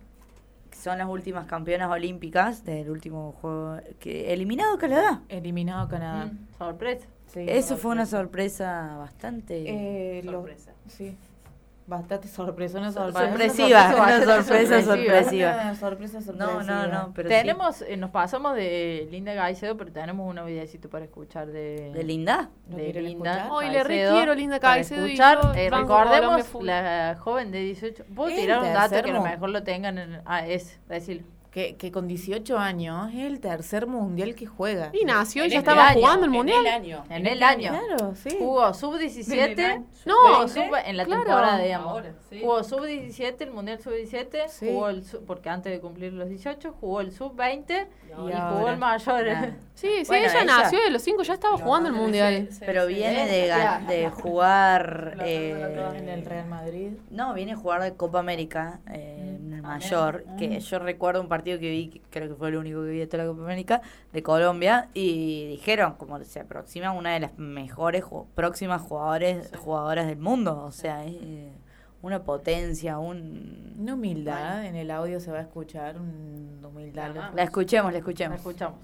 [0.82, 5.22] son las últimas campeonas olímpicas del último juego, que eliminado Canadá.
[5.28, 6.30] Eliminado Canadá.
[6.58, 7.06] Sorpresa.
[7.34, 10.72] Eso fue una sorpresa bastante Eh, lo- sorpresa.
[10.88, 11.16] sí.
[11.86, 13.28] Bastante sorpresa, una Sor- sorpresa.
[13.28, 13.92] sorpresiva,
[14.24, 15.72] sorpresa sorpresiva.
[16.34, 16.86] No, no, sorpresiva.
[16.88, 21.46] no, pero tenemos, eh, nos pasamos de Linda Caicedo, pero tenemos un videocito para escuchar
[21.46, 21.92] de...
[21.94, 22.50] ¿De Linda?
[22.66, 23.48] De Linda?
[23.52, 25.52] Ay, le re Caicedo quiero Linda Caicedo escuchar.
[25.56, 28.04] Eh, recordemos la joven de 18.
[28.16, 30.22] ¿Puedo tirar un dato que a lo mejor lo tengan en...
[30.24, 31.35] Ah, es, decirlo.
[31.56, 34.90] Que, que con 18 años es el tercer mundial que juega.
[34.92, 36.66] Y nació y En ya este estaba año, jugando el en mundial.
[36.66, 37.04] el año.
[37.08, 37.70] En el año.
[37.70, 38.36] Claro, sí.
[38.38, 39.52] Jugó En sub-17.
[39.58, 39.84] el año.
[40.04, 40.48] No, Sub-20.
[40.48, 41.22] sub- en la claro.
[41.24, 41.88] temporada, digamos.
[41.88, 42.40] Ahora, sí.
[42.42, 44.48] Jugó sub-17, el mundial sub-17.
[44.48, 44.66] Sí.
[44.68, 48.72] Jugó el sub- porque antes de cumplir los 18, jugó el sub-20 y, jugó ahora.
[48.72, 49.24] el mayor.
[49.26, 49.56] Nada.
[49.76, 52.48] Sí, sí, Bueno, ella, ella- nació de los 5, ya estaba jugando el mundial.
[52.60, 53.52] Pero viene de,
[53.94, 55.16] de jugar...
[55.20, 56.92] en eh, el Real Madrid.
[57.10, 61.28] No, viene a jugar de Copa América eh, en el mayor, que yo recuerdo un
[61.28, 63.42] partido que vi, que creo que fue el único que vi de toda la Copa
[63.44, 63.80] América,
[64.12, 70.06] de Colombia, y dijeron como se aproxima una de las mejores ju- próximas jugadores, jugadoras
[70.08, 71.52] del mundo, o sea, es eh,
[72.02, 73.74] una potencia, un...
[73.78, 77.32] Una humildad, en el audio se va a escuchar una humildad.
[77.34, 78.36] La escuchemos, la La escuchemos.
[78.38, 78.78] escuchamos.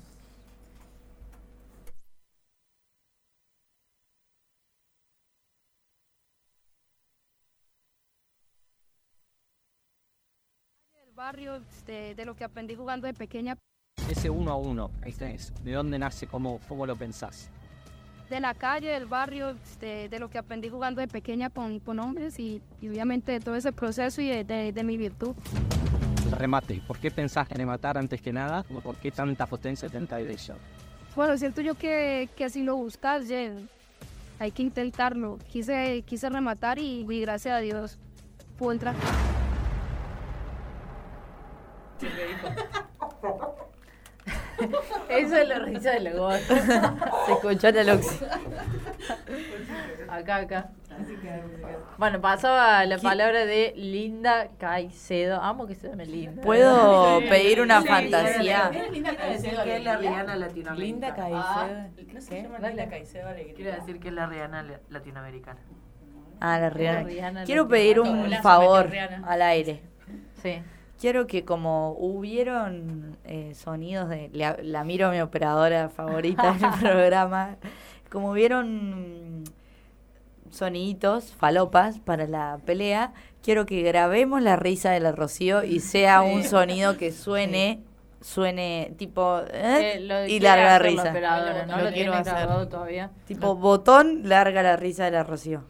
[11.22, 13.56] Barrio, de, de lo que aprendí jugando de pequeña,
[14.10, 16.26] Ese uno a uno, este es, ¿de dónde nace?
[16.26, 17.48] ¿Cómo, cómo lo pensás?
[18.28, 21.98] de la calle, del barrio, de, de lo que aprendí jugando de pequeña con, con
[22.00, 25.34] hombres y, y obviamente de todo ese proceso y de, de- de mi virtud.
[26.24, 28.62] El remate, ¿por qué pensás en rematar antes que nada?
[28.64, 30.56] ¿Por qué tanta potencia, tanta dirección?
[31.14, 33.52] Bueno, siento yo que, que si lo buscas, ya,
[34.40, 35.38] hay que intentarlo.
[35.50, 37.98] Quise, quise rematar y, y gracias a Dios
[38.56, 38.94] pudo entrar.
[45.08, 46.38] Eso es la risa de la gota.
[47.26, 48.24] Se escuchó la Loxi.
[50.08, 50.70] Acá, acá.
[51.98, 55.40] Bueno, pasaba la palabra de Linda Caicedo.
[55.40, 56.42] Amo que se llame Linda.
[56.42, 58.70] ¿Puedo pedir una fantasía?
[58.92, 60.76] Linda Caicedo que es la Rihanna latinoamericana.
[60.76, 61.88] Linda Caicedo.
[62.12, 62.42] no se ¿Qué?
[62.42, 63.54] llama Linda Caicedo Alegría.
[63.54, 65.60] Quiero decir que es la Rihanna latinoamericana.
[66.40, 67.44] Ah, la Rihanna.
[67.44, 68.90] Quiero pedir un favor
[69.26, 69.82] al aire.
[70.42, 70.60] Sí.
[71.02, 74.30] Quiero que como hubieron eh, sonidos de...
[74.32, 77.56] La, la miro a mi operadora favorita del programa.
[78.08, 79.42] Como hubieron
[80.50, 86.22] soniditos, falopas para la pelea, quiero que grabemos la risa de la Rocío y sea
[86.22, 86.32] Sí.
[86.34, 87.80] un sonido que suene...
[88.20, 89.94] Suene tipo ¿eh?
[89.96, 91.10] Eh, lo y larga la risa.
[91.10, 92.68] operadora, no Lo lo, quiero hacer.
[92.68, 93.10] todavía.
[93.26, 95.64] Tipo botón, larga la risa de la Rocío.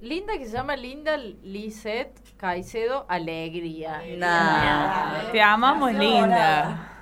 [0.00, 4.02] Linda que se llama Linda Lisette Caicedo Alegría.
[4.18, 5.30] Nah.
[5.32, 6.92] Te amamos, linda.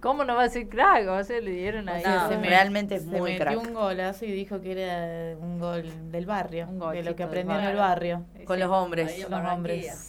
[0.00, 1.06] ¿Cómo no va a ser crack?
[1.08, 2.02] O sea, le dieron ahí.
[2.04, 3.58] No, Se me- realmente es se muy metió crack.
[3.58, 7.58] un golazo y dijo que era un gol del barrio, de golcito lo que aprendió
[7.58, 8.24] en el barrio.
[8.46, 9.24] Con los hombres.
[9.26, 10.06] Con los hombres.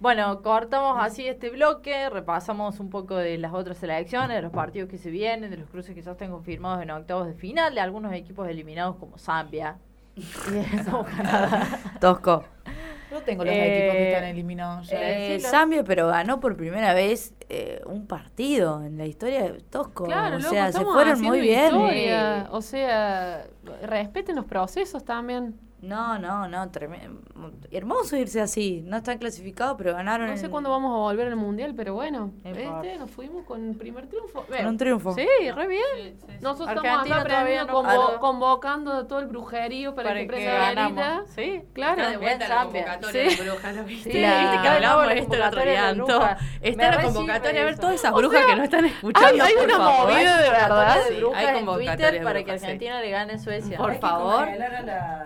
[0.00, 4.88] Bueno, cortamos así este bloque, repasamos un poco de las otras selecciones, de los partidos
[4.88, 7.82] que se vienen, de los cruces que ya están confirmados en octavos de final, de
[7.82, 9.76] algunos equipos eliminados como Zambia.
[10.20, 11.66] Y como Canadá.
[12.00, 12.44] Tosco.
[13.10, 14.88] No tengo los Eh, equipos que están eliminados.
[14.88, 15.00] ya.
[15.00, 15.40] Eh.
[15.40, 20.04] Zambia, pero ganó por primera vez eh, un partido en la historia de Tosco.
[20.04, 21.64] Claro, o loco, sea, se fueron muy bien.
[21.74, 22.46] historia.
[22.52, 23.44] O sea,
[23.82, 25.58] respeten los procesos también.
[25.82, 27.20] No, no, no, tremendo.
[27.70, 28.82] Hermoso irse así.
[28.84, 30.28] No están clasificados, pero ganaron.
[30.28, 33.66] No sé en- cuándo vamos a volver al mundial, pero bueno, este, nos fuimos con
[33.70, 34.44] el primer triunfo.
[34.46, 35.14] Con un triunfo.
[35.14, 36.18] Sí, re bien.
[36.42, 40.96] Nosotros Argentina estamos acá no convo- convocando a todo el brujerío para, Para que ganamos.
[40.96, 41.22] velita.
[41.34, 42.00] Sí, claro.
[42.02, 43.36] está de vuelta la convocatoria Sí.
[43.36, 44.12] de brujas, ¿lo viste?
[44.12, 45.90] Sí, La- viste que hablamos hablamos de esto el otro día.
[46.62, 49.28] Está la convocatoria, a ver todas esas O brujas sea, que no están escuchando.
[49.28, 50.12] Hay, hay una favor.
[50.12, 50.96] movida de verdad.
[51.08, 52.64] Sí, de hay convocatoria de para que sí.
[52.64, 53.78] Argentina le gane a Suecia.
[53.78, 54.48] Por favor.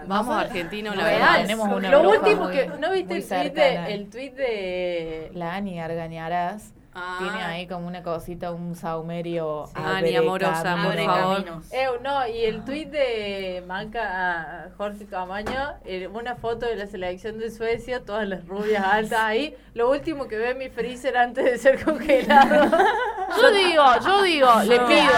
[0.07, 1.31] Vamos a Argentina una vez Real.
[1.31, 1.43] más.
[1.43, 2.67] Tenemos una Lo último muy- que.
[2.81, 5.31] ¿No viste el tweet, de, el tweet de.
[5.35, 7.17] La Ani Argañarás Ah.
[7.19, 9.65] tiene ahí como una cosita, un saumerio.
[9.75, 11.45] Ani, amorosa, por favor.
[11.73, 16.87] Eh, no, y el tweet de Manca a Jorge Camaño, eh, una foto de la
[16.87, 19.57] selección de Suecia, todas las rubias altas ahí.
[19.75, 22.71] Lo último que ve en mi freezer antes de ser congelado.
[23.41, 25.17] Yo digo, yo digo, le pido.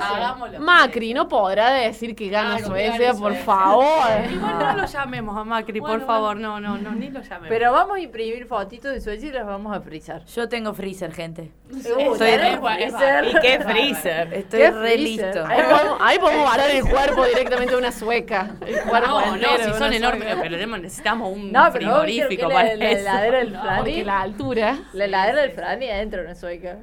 [0.00, 0.60] hagamos eso.
[0.60, 3.44] Macri no podrá decir que gana Claro, que Suecia, gane por Suecia.
[3.44, 4.06] favor.
[4.32, 6.36] Igual no lo llamemos a Macri, por Bueno, favor.
[6.36, 7.48] No, no, no, ni lo llamemos.
[7.48, 10.24] Pero vamos a imprimir fotitos de Suecia y las vamos a frizar.
[10.26, 10.72] Yo tengo
[11.08, 11.50] freezer, gente.
[11.70, 13.24] Estoy ¿tenés re- freezer?
[13.24, 14.34] ¿Y qué freezer?
[14.34, 15.00] Estoy ¿Qué re freezer?
[15.00, 15.46] listo.
[15.46, 18.50] Ahí podemos, ahí podemos varar el cuerpo directamente de una sueca.
[18.66, 22.68] El cuerpo No, no, si son enormes, pero tenemos- necesitamos un No, pero frigorífico para
[22.68, 23.00] la, la eso.
[23.00, 23.76] heladera del Franny.
[23.78, 24.78] porque la altura.
[24.92, 26.76] La heladera del Franny adentro de una sueca.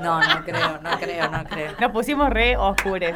[0.00, 1.72] No, no creo, no creo, no creo.
[1.78, 3.14] Nos pusimos re oscures.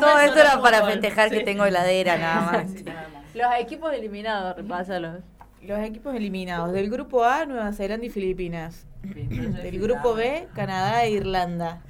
[0.00, 2.64] Todo esto era para festejar que tengo heladera nada más.
[3.34, 5.16] Los equipos eliminados, repásalos.
[5.66, 6.72] Los equipos eliminados.
[6.72, 8.86] Del grupo A, Nueva Zelanda y Filipinas.
[9.02, 11.80] Del grupo B, Canadá e Irlanda.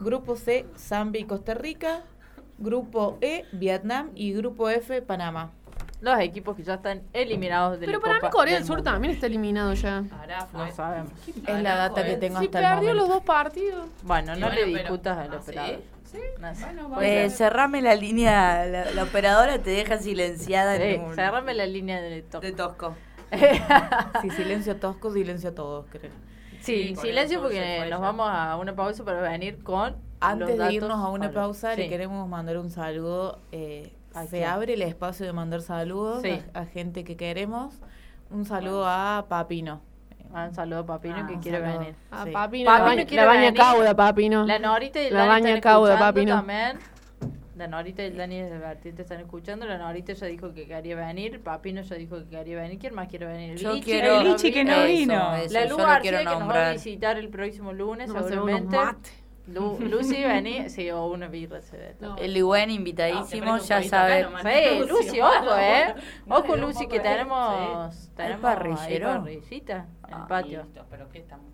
[0.00, 2.02] Grupo C, Zambia y Costa Rica.
[2.58, 4.10] Grupo E, Vietnam.
[4.14, 5.50] Y grupo F, Panamá.
[6.00, 9.26] Los equipos que ya están eliminados del Pero para mí Corea del Sur también está
[9.26, 10.02] eliminado ya.
[10.52, 11.10] No sabemos.
[11.46, 12.94] Es la data que tengo Si hasta el perdió momento.
[12.94, 13.88] los dos partidos.
[14.02, 15.80] Bueno, no bueno, le pero- discutas al ¿Ah, operador.
[16.04, 16.18] sí?
[16.38, 16.66] No sé.
[17.24, 21.66] Eh, cerrame la línea, la, la operadora te deja silenciada Sí, en un- cerrame la
[21.66, 22.94] línea de Tosco.
[24.22, 26.10] Sí, silencio tosco, silencio a todos, creo.
[26.60, 30.98] Sí, silencio porque nos vamos a una pausa para venir con Antes los de irnos
[30.98, 31.82] a una pausa, Sí.
[31.82, 33.40] le queremos mandar un saludo.
[33.52, 34.44] eh, ¿A se quién?
[34.48, 36.40] abre el espacio de mandar saludos Sí.
[36.54, 37.74] a, a gente que queremos.
[38.30, 39.80] Un saludo a Papino.
[40.34, 41.78] Ah, un saludo a Papino Ah, que un quiere saludo.
[41.78, 41.94] venir.
[42.10, 42.30] A Sí.
[42.30, 43.60] Papino, Papino la baña, la baña venir.
[43.60, 44.44] cauda, Papino.
[44.46, 46.34] La Norita y La baña cauda, Papino.
[46.36, 46.78] también.
[47.56, 49.64] La Norita y el Dani de Vertiente están escuchando.
[49.66, 51.40] La Norita ya dijo que quería venir.
[51.42, 52.78] Papino ya dijo que quería venir.
[52.78, 53.50] ¿Quién más quiere venir?
[53.52, 53.84] El Yo Lichi.
[53.84, 55.34] quiero- El Lichi que no Eso, vino.
[55.36, 58.76] eso, La Lu quiero que nos va a visitar el próximo lunes unos seguramente.
[59.48, 61.96] Lu, Lucy vení, sí, o una birra se ve.
[62.00, 62.16] No.
[62.18, 64.24] El Ligüen No, invitadísimo, te un ya acá sabe.
[64.42, 65.94] Sí, Lucy, Lucy, ojo, eh.
[66.26, 68.10] No, Ojo, Lucy, que tenemos, sí.
[68.16, 69.08] tenemos parrillero?
[69.08, 70.62] parrillita en el Ah, patio.
[70.64, 71.46] listo, pero ¿qué estamos?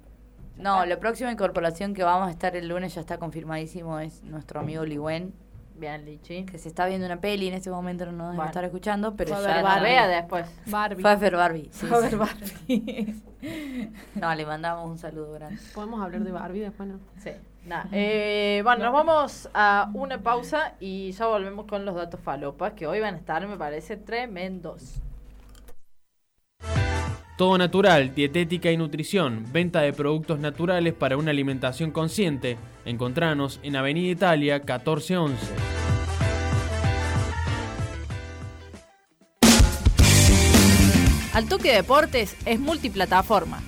[0.57, 4.61] No, la próxima incorporación que vamos a estar el lunes ya está confirmadísimo, es nuestro
[4.61, 5.35] amigo Ligüen,
[5.83, 6.45] Bien, Lichi.
[6.45, 8.51] que se está viendo una peli, en este momento no nos debe Bueno.
[8.51, 9.81] estar escuchando, pero Fue ya.
[9.81, 10.47] Vea después.
[10.67, 11.03] Barbie.
[11.03, 11.69] Fue a ver Barbie.
[11.73, 13.23] sí, Fue a ver Barbie.
[14.15, 15.61] No, le mandamos un saludo grande.
[15.75, 17.01] Podemos hablar de Barbie después, ¿no?
[17.19, 17.31] Sí.
[17.67, 22.75] Nah, eh, bueno, nos vamos a una pausa y ya volvemos con los datos falopas
[22.75, 25.01] que hoy van a estar, me parece, tremendos.
[27.43, 32.57] Todo natural, dietética y nutrición, venta de productos naturales para una alimentación consciente.
[32.85, 35.37] Encontranos en Avenida Italia 1411.
[41.35, 43.61] Altoque Deportes es multiplataforma.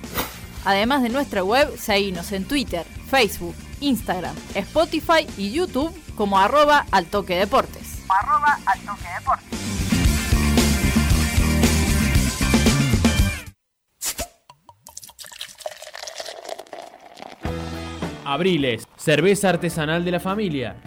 [0.63, 7.35] Además de nuestra web, seguinos en Twitter, Facebook, Instagram, Spotify y YouTube como arroba Altoque
[7.35, 8.05] Deportes.
[8.07, 9.54] Arroba al toque deporte.
[18.25, 20.77] Abriles, cerveza artesanal de la familia.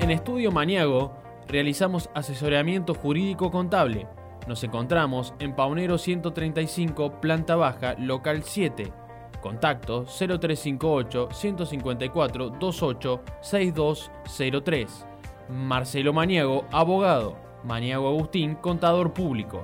[0.00, 1.12] En Estudio Maniago
[1.46, 4.08] realizamos asesoramiento jurídico contable.
[4.48, 8.92] Nos encontramos en Paunero 135, planta baja, local 7.
[9.40, 15.06] Contacto 0358 154 28 6203.
[15.48, 17.51] Marcelo Maniago, abogado.
[17.64, 19.62] Maniago Agustín, contador público.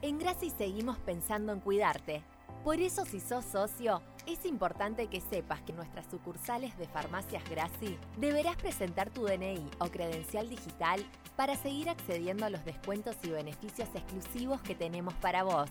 [0.00, 2.22] En Graci seguimos pensando en cuidarte.
[2.64, 7.42] Por eso si sos socio, es importante que sepas que en nuestras sucursales de Farmacias
[7.50, 11.04] Graci deberás presentar tu DNI o credencial digital
[11.36, 15.70] para seguir accediendo a los descuentos y beneficios exclusivos que tenemos para vos.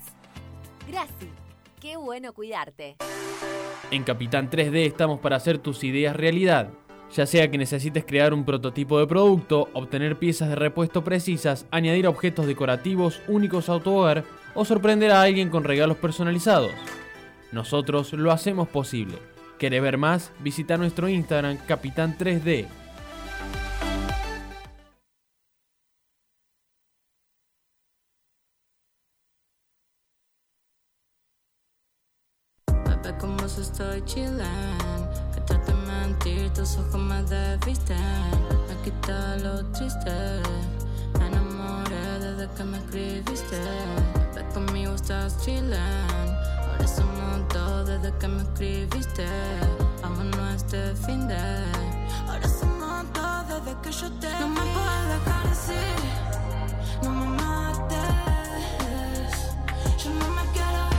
[0.88, 1.29] Graci,
[1.79, 2.97] qué bueno cuidarte.
[3.89, 6.69] En Capitán 3D estamos para hacer tus ideas realidad.
[7.14, 12.07] Ya sea que necesites crear un prototipo de producto, obtener piezas de repuesto precisas, añadir
[12.07, 14.24] objetos decorativos únicos a tu hogar
[14.55, 16.72] o sorprender a alguien con regalos personalizados.
[17.51, 19.18] Nosotros lo hacemos posible.
[19.57, 20.32] ¿Querés ver más?
[20.39, 22.66] Visita nuestro Instagram Capitán 3D.
[33.01, 34.51] Bebé, con vos estoy chillin'.
[37.30, 37.95] Me.
[38.67, 40.11] Me quita lo triste.
[41.19, 43.59] Me enamoré desde que me escribiste.
[44.34, 45.74] Bebé, conmigo estás chillin'.
[45.74, 49.26] Ahora somos dos desde que me escribiste.
[50.01, 51.36] Vámonos este fin de.
[52.28, 54.30] Ahora somos dos desde que yo te.
[54.39, 55.84] No me puedes dejar así.
[57.03, 57.99] No me mates.
[60.03, 60.90] Yo no me quiero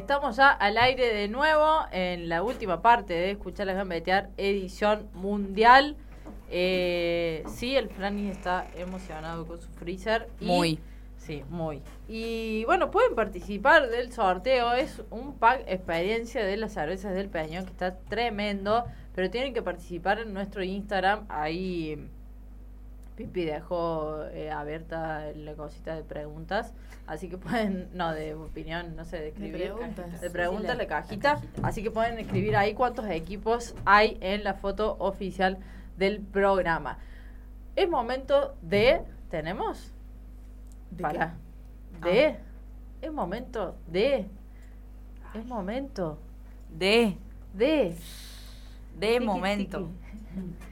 [0.00, 5.10] Estamos ya al aire de nuevo en la última parte de Escuchar la Gambetear, edición
[5.12, 5.94] mundial.
[6.50, 10.30] Eh, sí, el Franny está emocionado con su freezer.
[10.40, 10.78] y- Muy.
[11.18, 11.82] Sí, muy.
[12.08, 14.72] Y bueno, pueden participar del sorteo.
[14.72, 18.86] Es un pack experiencia de las cervezas del Peñón que está tremendo.
[19.14, 21.26] Pero tienen que participar en nuestro Instagram.
[21.28, 22.08] Ahí
[23.20, 26.72] Pipi dejó eh, abierta la cosita de preguntas.
[27.06, 29.74] Así que pueden, no, de opinión, no sé, de escribir.
[29.74, 30.20] preguntas.
[30.22, 31.40] De preguntas, Sí, la- la, cajita.
[31.62, 35.58] Así que pueden escribir ahí cuántos equipos hay en la foto oficial
[35.98, 36.96] del programa.
[37.76, 39.02] Es momento de.
[39.28, 39.92] ¿Tenemos?
[40.90, 41.34] ¿De Para.
[42.02, 42.36] De.
[43.02, 44.24] Es momento de.
[45.34, 46.18] Es momento
[46.70, 47.18] De.
[47.52, 47.94] de.
[48.98, 49.78] De Tiki, momento.
[49.78, 50.09] tiki.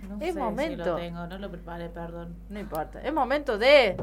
[0.09, 0.85] No es sé si momento.
[0.85, 2.35] lo tengo, no lo preparé, perdón.
[2.49, 3.01] No importa.
[3.03, 3.97] Es momento de.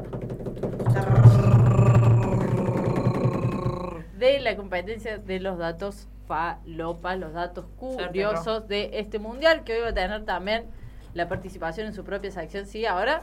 [4.18, 9.80] De la competencia de los datos falopa, los datos curiosos de este mundial, que hoy
[9.82, 10.66] va a tener también
[11.14, 12.66] la participación en su propia sección.
[12.66, 12.86] ¿Sí?
[12.86, 13.22] Ahora.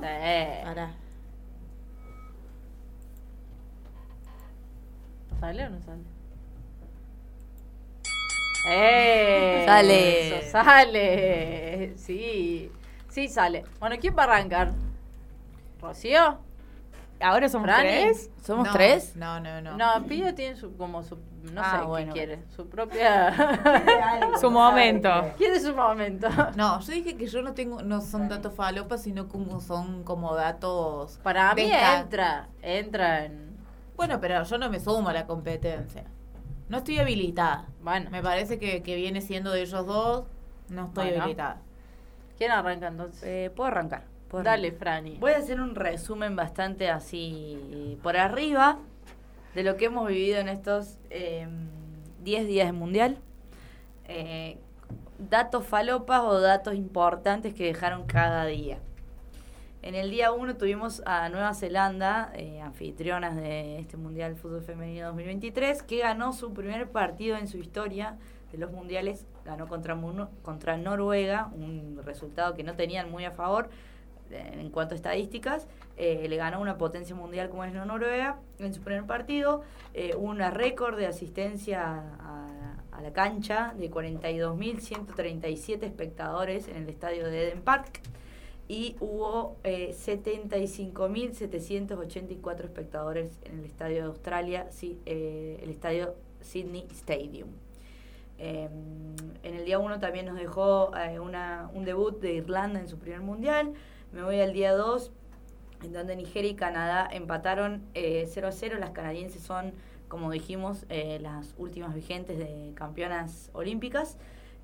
[0.00, 0.06] Sí.
[0.66, 0.90] Ahora.
[5.40, 6.02] ¿Sale o no sale?
[8.68, 9.62] ¡Eh!
[9.66, 10.38] Sale.
[10.38, 11.92] Eso sale.
[11.96, 12.70] Sí.
[13.08, 13.64] Sí, sale.
[13.80, 14.72] Bueno, ¿quién va a arrancar?
[15.80, 16.38] ¿Rocío?
[17.20, 18.30] ¿Ahora somos tres?
[18.44, 19.16] ¿Somos No, tres?
[19.16, 19.76] No, no, no.
[19.76, 21.16] No, Pío tiene su, como su,
[21.52, 22.12] no Ah, sé bueno.
[22.14, 23.34] qué quiere, su propia...
[24.40, 25.10] Su momento.
[25.36, 26.28] Quiere su momento.
[26.54, 30.36] No, yo dije que yo no tengo, no son datos falopas, sino como son como
[30.36, 31.18] datos.
[31.24, 33.56] Para mí entra, entra en...
[33.96, 36.04] Bueno, pero yo no me sumo a la competencia.
[36.68, 37.66] No estoy habilitada.
[37.82, 38.10] Bueno.
[38.10, 40.24] Me parece que, que viene siendo de ellos dos.
[40.68, 41.22] No estoy Bueno.
[41.22, 41.62] habilitada.
[42.36, 43.22] ¿Quién arranca entonces?
[43.24, 44.04] Eh, Puedo arrancar.
[44.28, 44.78] puedo Dale, arrancar.
[44.80, 45.16] Frani.
[45.18, 48.78] Voy a hacer un resumen bastante así por arriba
[49.54, 51.48] de lo que hemos vivido en estos eh,
[52.22, 53.18] 10 días de mundial.
[54.04, 54.58] Eh,
[55.18, 58.78] datos falopas o datos importantes que dejaron cada día.
[59.88, 65.06] En el día 1 tuvimos a Nueva Zelanda, eh, anfitrionas de este Mundial Fútbol Femenino
[65.06, 68.18] 2023, que ganó su primer partido en su historia
[68.52, 69.24] de los mundiales.
[69.46, 69.98] Ganó contra,
[70.42, 73.70] contra Noruega, un resultado que no tenían muy a favor
[74.30, 75.66] eh, en cuanto a estadísticas.
[75.96, 79.62] Eh, le ganó una potencia mundial como es Noruega en su primer partido.
[79.94, 87.24] Eh, una récord de asistencia a, a la cancha de 42.137 espectadores en el estadio
[87.24, 88.02] de Eden Park
[88.68, 96.86] y hubo eh, 75.784 espectadores en el estadio de Australia, sí, eh, el estadio Sydney
[96.90, 97.48] Stadium.
[98.38, 98.68] Eh,
[99.42, 102.98] en el día 1 también nos dejó eh, una, un debut de Irlanda en su
[102.98, 103.72] primer mundial.
[104.12, 105.10] Me voy al día 2,
[105.82, 108.76] en donde Nigeria y Canadá empataron eh, 0 a 0.
[108.78, 109.72] Las canadienses son,
[110.08, 114.16] como dijimos, eh, las últimas vigentes de campeonas olímpicas.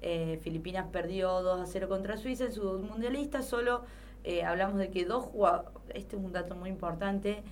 [0.07, 3.41] Eh, Filipinas perdió 2 a 0 contra Suiza en su mundialista.
[3.41, 3.85] Solo
[4.23, 7.43] eh, hablamos de que dos jugadores, este es un dato muy importante,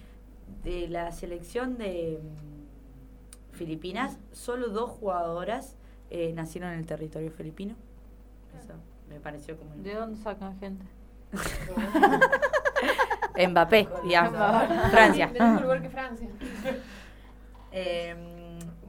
[0.62, 5.76] de la selección de mm, Filipinas, solo dos jugadoras
[6.10, 7.74] eh, nacieron en el territorio filipino.
[8.62, 8.74] Eso
[9.08, 9.74] me pareció como...
[9.76, 10.84] ¿De dónde sacan gente?
[13.48, 14.90] Mbappé, digamos.
[14.90, 15.28] Francia.
[15.90, 16.28] Francia.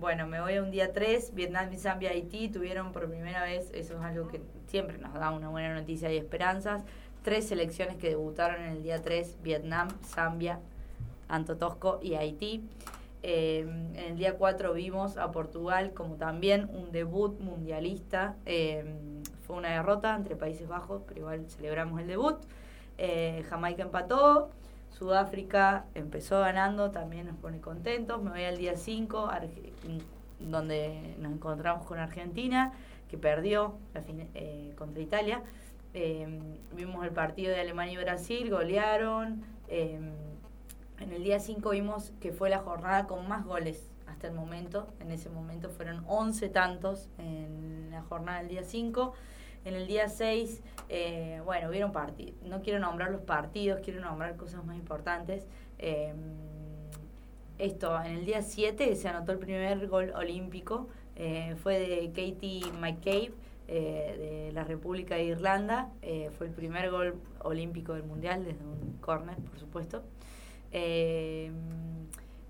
[0.03, 1.33] Bueno, me voy a un día 3.
[1.33, 5.31] Vietnam y Zambia, Haití tuvieron por primera vez, eso es algo que siempre nos da
[5.31, 6.83] una buena noticia y esperanzas.
[7.21, 10.59] Tres selecciones que debutaron en el día 3: Vietnam, Zambia,
[11.29, 12.65] Antotosco y Haití.
[13.21, 18.35] Eh, en el día 4 vimos a Portugal como también un debut mundialista.
[18.45, 18.83] Eh,
[19.47, 22.35] fue una derrota entre Países Bajos, pero igual celebramos el debut.
[22.97, 24.49] Eh, Jamaica empató.
[24.97, 28.21] Sudáfrica empezó ganando, también nos pone contentos.
[28.21, 29.29] Me voy al día 5,
[30.39, 32.73] donde nos encontramos con Argentina,
[33.09, 33.77] que perdió
[34.33, 35.41] eh, contra Italia.
[35.93, 36.27] Eh,
[36.73, 39.43] vimos el partido de Alemania y Brasil, golearon.
[39.67, 39.99] Eh,
[40.99, 44.87] en el día 5 vimos que fue la jornada con más goles hasta el momento.
[44.99, 49.13] En ese momento fueron 11 tantos en la jornada del día 5.
[49.65, 52.41] En el día 6, eh, bueno, vieron partidos.
[52.43, 55.45] No quiero nombrar los partidos, quiero nombrar cosas más importantes.
[55.79, 56.13] Eh,
[57.57, 60.87] esto, en el día 7 se anotó el primer gol olímpico.
[61.15, 63.33] eh, fue de Katie McCabe,
[63.67, 65.91] eh, de la República de Irlanda.
[66.01, 70.01] Eh, fue el primer gol olímpico del Mundial, desde un córner, por supuesto.
[70.71, 71.51] Eh,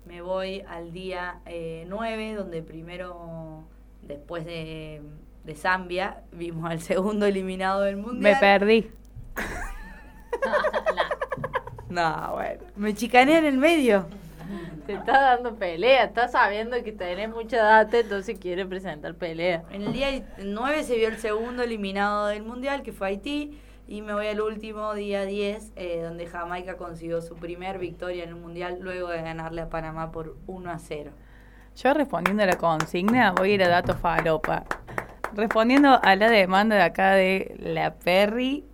[0.06, 3.64] me voy al día eh, 9, donde primero,
[4.02, 5.02] después de,
[5.44, 8.34] de Zambia, vimos al segundo eliminado del Mundial.
[8.34, 8.90] Me perdí.
[11.94, 12.64] No, bueno.
[12.74, 14.06] Me chicané en el medio.
[14.84, 19.62] Te está dando pelea, está sabiendo que tenés mucha data, entonces quiere presentar pelea.
[19.70, 23.60] En el día 9 se vio el segundo eliminado del Mundial, que fue Haití.
[23.86, 28.30] Y me voy al último día 10, eh, donde Jamaica consiguió su primer victoria en
[28.30, 31.12] el Mundial luego de ganarle a Panamá por 1 a 0.
[31.76, 34.64] Yo respondiendo a la consigna, voy a ir a datos falopa.
[35.34, 38.64] Respondiendo a la demanda de acá de la Perry,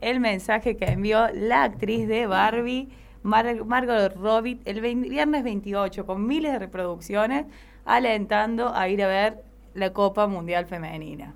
[0.00, 2.88] el mensaje que envió la actriz de Barbie,
[3.22, 7.46] Mar- Margot Robbie, el viernes 28, con miles de reproducciones,
[7.84, 11.34] alentando a ir a ver la Copa Mundial Femenina.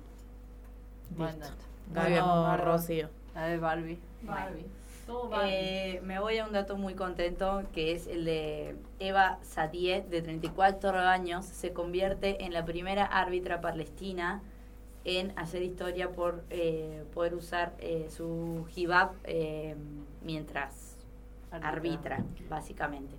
[1.93, 2.09] Dato.
[2.09, 3.09] Ganó Rocío.
[3.33, 3.99] La de Barbie.
[4.23, 4.65] Barbie.
[5.45, 10.21] Eh, me voy a un dato muy contento, que es el de Eva Sadie, de
[10.21, 14.41] 34 años, se convierte en la primera árbitra palestina
[15.05, 19.75] en hacer historia por eh, poder usar eh, su hijab eh,
[20.21, 20.97] mientras
[21.51, 23.15] arbitra, básicamente.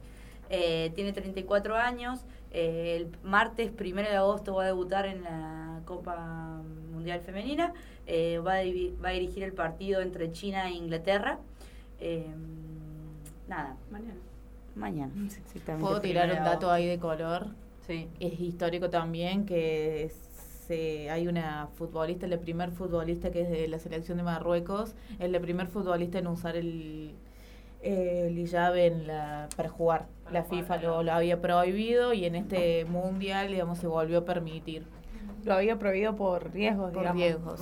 [0.50, 2.20] Eh, tiene 34 años,
[2.50, 6.60] eh, el martes primero de agosto va a debutar en la Copa
[6.92, 7.72] Mundial Femenina,
[8.46, 8.64] va, a
[9.02, 11.38] va a dirigir el partido entre China e Inglaterra.
[12.00, 12.26] Eh,
[13.48, 13.76] nada.
[13.90, 14.14] Mañana.
[14.74, 15.12] Mañana.
[15.26, 17.48] exactamente, ¿Puedo tirar un dato ahí de color?
[17.86, 18.08] Sí.
[18.20, 20.12] Es histórico también que
[20.66, 25.30] se, hay una futbolista, la primer futbolista que es de la selección de Marruecos, es
[25.30, 27.14] la primer futbolista en usar el,
[27.82, 30.06] el llave en la, para jugar.
[30.30, 34.84] La FIFA lo, lo había prohibido y en este mundial, digamos, se volvió a permitir.
[35.44, 37.20] Lo había prohibido por riesgos, Por digamos.
[37.22, 37.60] riesgos.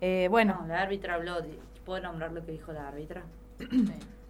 [0.00, 1.38] Eh, bueno, No, la árbitra habló.
[1.88, 3.22] ¿Puedo nombrar lo que dijo la árbitra?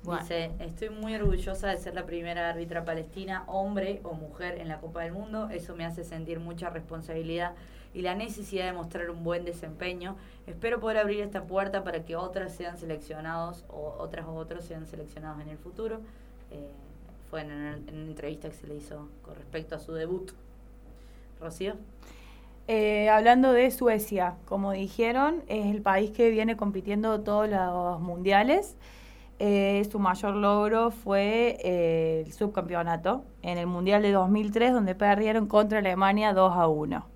[0.05, 0.23] Bueno.
[0.23, 4.79] Dice, estoy muy orgullosa de ser la primera árbitra palestina, hombre o mujer en la
[4.79, 5.49] Copa del Mundo.
[5.51, 7.57] Eso me hace sentir mucha responsabilidad
[7.93, 10.17] y la necesidad de mostrar un buen desempeño.
[10.47, 14.87] Espero poder abrir esta puerta para que otras sean seleccionados o otras o otros sean
[14.87, 16.01] seleccionados en el futuro.
[16.53, 16.71] Eh,
[17.29, 20.31] fue en, en una entrevista que se le hizo con respecto a su debut.
[21.41, 21.75] Rocío.
[22.69, 28.77] Eh, hablando de Suecia, como dijeron, es el país que viene compitiendo todos los mundiales.
[29.41, 35.47] Eh, su mayor logro fue eh, el subcampeonato en el Mundial de 2003, donde perdieron
[35.47, 37.07] contra Alemania 2 a 1.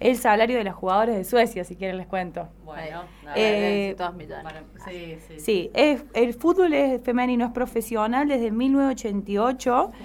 [0.00, 2.48] El salario de los jugadores de Suecia, si quieren les cuento.
[2.64, 4.52] Bueno, la Eh, todos millones.
[4.86, 5.40] Sí, sí.
[5.40, 9.92] Sí, es- el fútbol es femenino es profesional desde 1988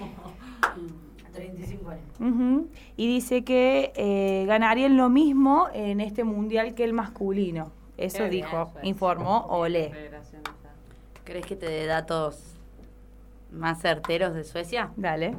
[2.22, 2.60] 35 años.
[2.62, 7.72] ujú, y dice que eh, ganarían lo mismo en este mundial que el masculino.
[7.98, 8.88] Eso Qué bien, dijo, Suecia.
[8.88, 9.92] informó Ole.
[11.24, 12.38] ¿Crees que te dé datos
[13.52, 14.90] más certeros de Suecia?
[14.96, 15.36] Dale.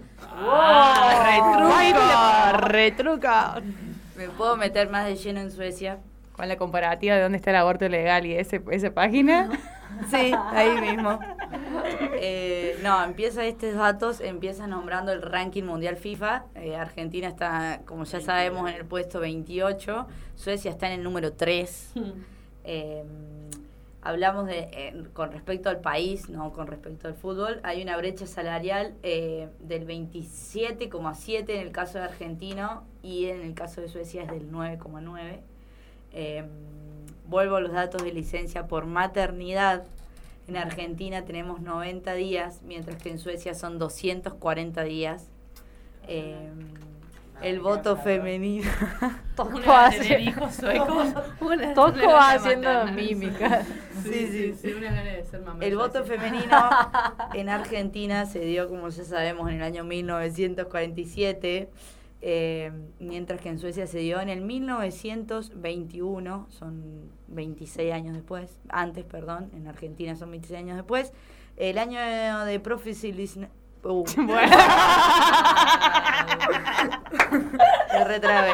[1.24, 2.52] ¡Retruca!
[2.58, 3.62] ¡Retruca!
[4.16, 6.00] ¿Me puedo meter más de lleno en Suecia?
[6.34, 9.50] Con la comparativa de dónde está el aborto legal y ese, esa página.
[10.10, 11.20] Sí, ahí mismo.
[12.16, 16.46] Eh, no, empieza estos datos, empieza nombrando el ranking mundial FIFA.
[16.56, 20.08] Eh, Argentina está, como ya sabemos, en el puesto 28.
[20.36, 21.94] Suecia está en el número 3.
[22.64, 23.04] Eh,
[24.04, 28.28] hablamos de, eh, con respecto al país, no con respecto al fútbol, hay una brecha
[28.28, 34.24] salarial eh, del 27,7 en el caso de Argentino y en el caso de Suecia
[34.24, 35.40] es del 9,9.
[36.14, 36.44] Eh,
[37.28, 39.84] vuelvo a los datos de licencia por maternidad.
[40.48, 45.30] En Argentina tenemos 90 días, mientras que en Suecia son 240 días.
[46.08, 46.50] Eh,
[47.42, 48.70] el voto femenino.
[49.36, 49.66] Toco es
[51.74, 53.64] Toco haciendo mímica.
[54.04, 55.64] Sí, sí, sí, una gana de ser mamá.
[55.64, 56.70] El voto femenino
[57.34, 61.70] en Argentina se dio, como ya sabemos, en el año 1947,
[62.26, 69.04] eh, mientras que en Suecia se dio en el 1921, son 26 años después, antes,
[69.04, 71.12] perdón, en Argentina son 26 años después.
[71.58, 72.00] El año
[72.46, 73.50] de profesionalización...
[73.84, 74.06] Uh.
[77.92, 78.54] Me retrabé.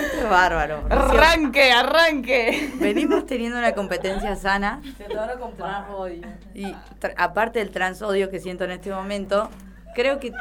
[0.00, 0.84] Esto es bárbaro.
[0.90, 2.70] Arranque, arranque.
[2.80, 4.80] Venimos teniendo una competencia sana.
[4.96, 6.22] Se tornó con transodio.
[6.54, 6.64] Y
[7.00, 9.50] tra- aparte del transodio que siento en este momento,
[9.94, 10.32] creo que.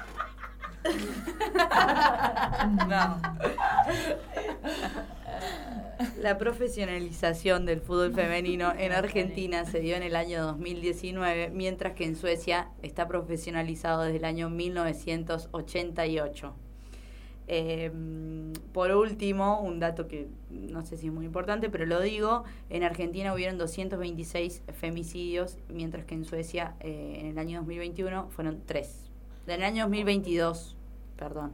[2.88, 3.22] no.
[6.22, 12.06] La profesionalización del fútbol femenino en Argentina se dio en el año 2019, mientras que
[12.06, 16.56] en Suecia está profesionalizado desde el año 1988.
[17.52, 17.92] Eh,
[18.74, 22.84] por último, un dato que no sé si es muy importante, pero lo digo, en
[22.84, 29.10] Argentina hubieron 226 femicidios, mientras que en Suecia eh, en el año 2021 fueron 3.
[29.48, 30.78] En el año 2022,
[31.18, 31.52] perdón.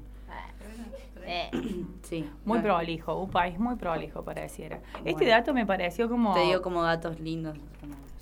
[2.03, 2.29] Sí.
[2.43, 4.79] Muy prolijo, un país muy prolijo pareciera.
[4.97, 5.29] Este Bueno.
[5.29, 6.33] dato me pareció como...
[6.33, 7.57] Te digo como datos lindos.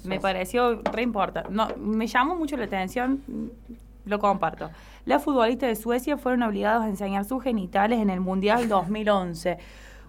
[0.06, 1.50] Me pareció re importante.
[1.52, 3.22] No, me llamó mucho la atención,
[4.06, 4.70] lo comparto.
[5.06, 9.58] Las futbolistas de Suecia fueron obligados a enseñar sus genitales en el Mundial 2011.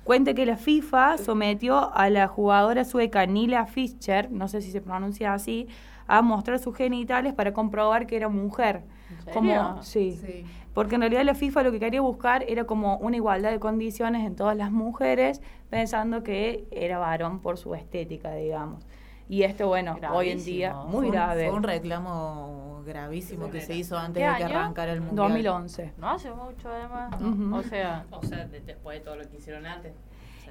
[0.05, 4.83] Cuenta que la FIFA sometió a la jugadora sueca Nila Fischer, no sé si se
[4.83, 5.67] pronuncia así,
[6.07, 8.83] a mostrar sus genitales para comprobar que era mujer.
[9.25, 9.33] serio?
[9.33, 10.45] Como, sí.
[10.75, 14.27] Porque en realidad la FIFA lo que quería buscar era como una igualdad de condiciones
[14.27, 15.41] en todas las mujeres,
[15.71, 18.85] pensando que era varón por su estética, digamos.
[19.29, 21.47] Y esto, bueno, hoy en día, muy Fue un- grave.
[21.49, 24.59] Fue un reclamo gravísimo que se hizo antes ¿Qué de que año?
[24.59, 25.29] arrancara el mundial.
[25.29, 25.93] 2011.
[25.97, 27.15] No hace mucho, además.
[27.53, 29.95] O sea, O sea, de- después de todo lo que hicieron antes.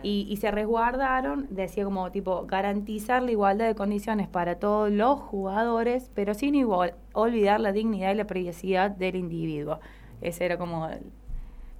[0.01, 5.19] Y, y se resguardaron, decía como tipo, garantizar la igualdad de condiciones para todos los
[5.19, 9.79] jugadores, pero sin igual, olvidar la dignidad y la privacidad del individuo.
[10.19, 10.99] Ese era como el-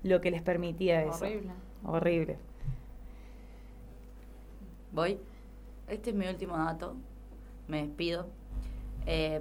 [0.04, 1.26] lo que les permitía eso.
[1.26, 1.52] Horrible.
[1.86, 2.38] Horrible.
[4.92, 5.18] Voy.
[5.94, 6.96] Este es mi último dato.
[7.68, 8.28] Me despido.
[9.06, 9.40] Eh,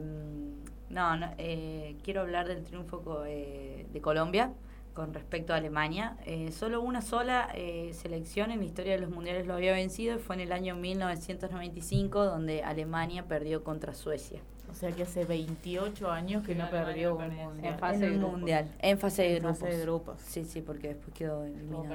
[0.90, 4.52] no, no, eh, quiero hablar del triunfo co- eh, de Colombia
[4.92, 6.18] con respecto a Alemania.
[6.26, 10.16] Eh, solo una sola eh, selección en la historia de los mundiales lo había vencido
[10.16, 14.40] y fue en el año 1995 donde Alemania perdió contra Suecia.
[14.70, 17.72] O sea que hace 28 años que no perdió un mundial.
[17.72, 18.70] En fase de mundial.
[18.80, 19.58] En fase de En grupos.
[19.60, 20.20] fase de grupos.
[20.20, 21.94] Sí, sí, porque después quedó eliminado.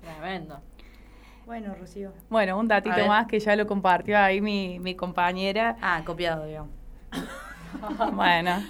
[0.00, 0.60] tremendo.
[1.46, 2.12] Bueno, Rocío.
[2.30, 5.76] Bueno, un datito más que ya lo compartió ahí mi, mi compañera.
[5.82, 6.70] Ah, copiado, digamos.
[8.12, 8.62] bueno,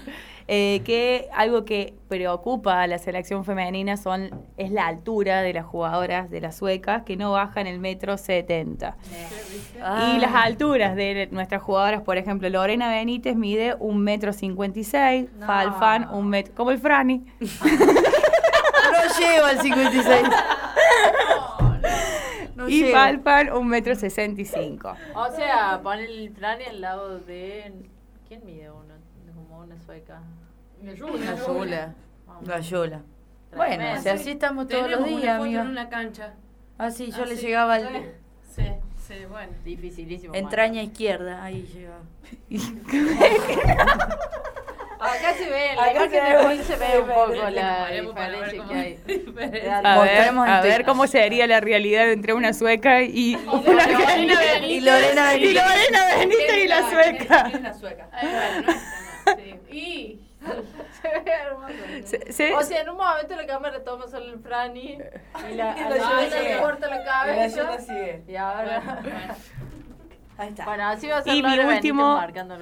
[0.48, 5.64] eh, que algo que preocupa a la selección femenina son es la altura de las
[5.64, 8.96] jugadoras de las suecas que no bajan el metro 70.
[9.82, 10.14] Ah.
[10.16, 16.08] Y las alturas de nuestras jugadoras, por ejemplo, Lorena Benítez mide un metro 56, Falfán
[16.12, 17.24] un metro, como el Frani.
[18.92, 20.26] No llego al 56.
[22.62, 22.92] No y llego.
[22.96, 24.96] Falfán un metro 65.
[25.14, 27.72] O sea, pon el Frani al lado de.
[28.28, 28.94] ¿Quién mide uno?
[29.34, 30.20] Como una sueca.
[30.82, 31.94] La Yula.
[32.46, 33.00] La Yula.
[33.50, 33.84] Tremendo.
[33.84, 35.60] Bueno, así estamos todos los una días, amiga.
[35.62, 36.34] en una cancha.
[36.78, 37.46] Ah, sí, yo Ah, le sí.
[37.46, 38.12] llegaba al...
[38.54, 38.64] Sí,
[39.06, 39.52] sí, bueno.
[39.64, 40.34] Dificilísimo.
[40.34, 42.00] Entraña izquierda, ahí llegaba.
[45.02, 48.74] Acá se ve, en la Acá imagen se se ve un poco la diferencia que
[48.74, 48.98] hay.
[49.84, 53.84] A ver, a ver cómo sería la realidad entre una sueca y una.
[54.66, 55.50] Y Lorena Benítez.
[55.50, 57.44] Y Lorena Benítez y la sueca.
[57.50, 58.08] ¿Quién es la bueno.
[59.70, 60.18] Y
[61.02, 61.74] Se ve hermoso.
[62.04, 64.98] Se- se- O sea, en un momento la cámara toma solo el Frani
[65.50, 67.56] y la, Y la la le corta la Y la cabeza.
[67.62, 68.22] Yula sigue.
[68.28, 68.82] Y ahora.
[70.38, 70.64] Ahí está.
[70.64, 72.56] Bueno, así va a ser Y mi último- marcando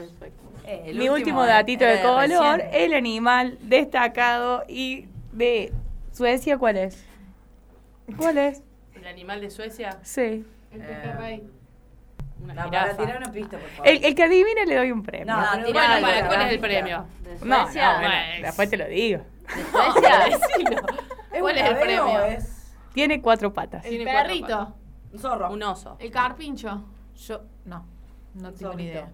[0.66, 0.96] el.
[0.96, 2.68] Eh, Mi último datito de color, recién.
[2.72, 5.72] el animal destacado y de
[6.12, 7.04] Suecia, ¿cuál es?
[8.16, 8.62] ¿Cuál es?
[8.94, 10.44] el animal de Suecia, Sí.
[10.72, 11.42] el pejerrey.
[12.42, 13.88] Una No, para tirar una pista, por favor.
[13.88, 15.26] El, el que adivine le doy un premio.
[15.26, 17.06] No, Bueno, tira para, algo, ¿cuál es el premio?
[17.22, 19.18] ¿De No, no, bueno, después te lo digo.
[19.72, 19.94] No.
[21.40, 22.18] ¿Cuál es el premio?
[22.26, 23.84] es Tiene cuatro patas.
[23.84, 24.74] El perrito.
[25.12, 25.50] Un zorro.
[25.50, 25.96] Un oso.
[25.98, 26.82] El carpincho.
[27.16, 27.86] Yo, no,
[28.34, 29.10] no tengo ni idea.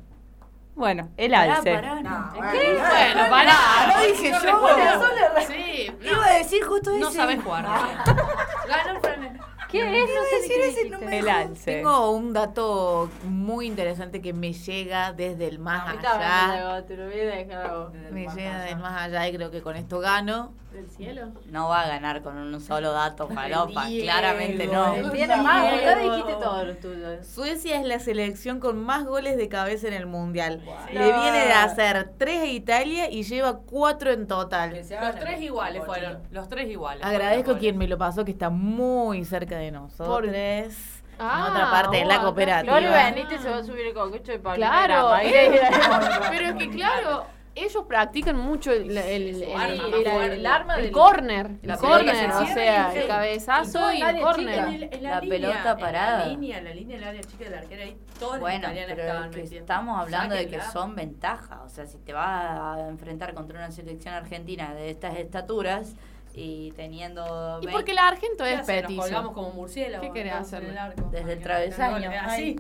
[0.77, 1.75] Bueno, el Pará, alce.
[1.75, 2.33] pará, no.
[2.53, 2.75] ¿Qué?
[2.75, 3.55] Bueno, pará.
[3.97, 4.69] No dije yo.
[4.69, 7.17] Eso Sí, Iba a decir justo no ese.
[7.17, 7.65] sabes jugar.
[8.69, 9.41] Ganó el.
[9.69, 10.11] ¿Qué es?
[10.15, 11.77] No sé ni qué ese, no me El alce.
[11.77, 16.55] Tengo un dato muy interesante que me llega desde el más allá.
[16.57, 17.93] llegó, te lo voy a dejar a vos.
[18.13, 20.53] Me llega del más allá y creo que con esto gano.
[20.77, 21.29] ¿Del cielo?
[21.51, 23.87] No va a ganar con un solo dato, falopa.
[23.87, 25.11] Claramente no.
[25.11, 27.25] Tiene más, ya dijiste todo lo tuyo.
[27.25, 30.63] Suecia es la selección con más goles de cabeza en el mundial.
[30.93, 34.77] Le viene de hacer tres a Italia y lleva cuatro en total.
[34.77, 36.19] Los tres iguales fueron.
[36.31, 37.03] Los tres iguales.
[37.05, 40.31] Agradezco a quien me lo pasó, que está muy cerca de nosotros.
[40.35, 40.71] en
[41.19, 42.79] Ah, otra parte de la cooperativa.
[42.79, 45.13] Lore Benítez se va a subir el cocucho de Paulina Claro,
[46.31, 47.25] pero es que claro,
[47.57, 50.35] ellos practican mucho el, el, el, arma el- más el- fuerte.
[50.37, 55.03] el arma del- corner, el corner, o se sea, el cabezazo y el corner.
[55.03, 56.19] La pelota parada.
[56.21, 59.03] La línea, en la línea del área chica del arquero ahí, todas las Bueno, pero
[59.03, 59.59] estaban que metiendo.
[59.61, 61.59] estamos hablando de que son ventajas.
[61.65, 65.95] O sea, si te vas a enfrentar contra una selección argentina de estas estaturas
[66.35, 67.59] y teniendo.
[67.63, 69.01] Y 20 porque el argento ¿Qué es petizo.
[69.01, 70.07] colgamos como murciélagos.
[70.07, 70.63] ¿Qué querés hacer?
[71.11, 72.11] desde el travesaño.
[72.23, 72.57] Así.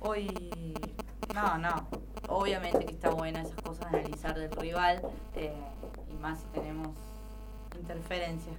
[0.00, 0.67] Hoy.
[1.34, 1.88] No, no.
[2.28, 5.02] Obviamente que está buena esas cosas, analizar del rival.
[5.36, 5.52] eh,
[6.10, 6.88] y más si tenemos
[7.78, 8.52] interferencia.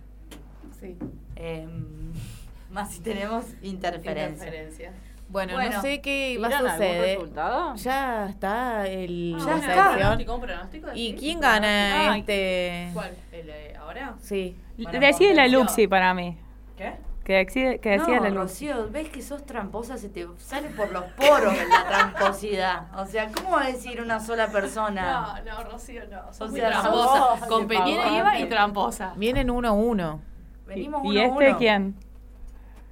[0.80, 0.98] Sí.
[1.36, 2.12] Em,
[2.72, 4.46] más si tenemos interferencia.
[4.48, 4.92] Interferencia.
[5.30, 7.18] Bueno, Bueno, no sé qué va a ¿Vieron algún suceder.
[7.20, 7.76] resultado?
[7.76, 9.94] Ya está el Ya la selección.
[9.98, 10.36] ¿Pronóstico?
[10.36, 10.88] ¿Un pronóstico?
[10.96, 12.90] ¿Y quién ¿Un gana este?
[12.94, 13.12] ¿Cuál?
[13.32, 14.16] ¿El, eh, ¿Ahora?
[14.22, 14.56] Sí.
[14.78, 14.94] Decide
[15.36, 15.52] la Concepción.
[15.52, 16.36] Luxi para mí.
[16.78, 16.94] ¿Qué?
[17.30, 18.72] Que decide, que decida no, la Luxi.
[18.72, 22.88] Rocío, ves que sos tramposa, se te sale por los poros la tramposidad.
[23.00, 25.40] O sea, ¿cómo va a decir una sola persona?
[25.46, 26.28] No, no, Rocío, no.
[26.28, 27.38] O Sos muy sea, tramposa.
[27.38, 29.14] sos- Competitiva y tramposa.
[29.16, 30.22] Vienen uno a uno.
[30.66, 31.58] Venimos ¿Y uno a este uno.
[31.60, 31.96] quién?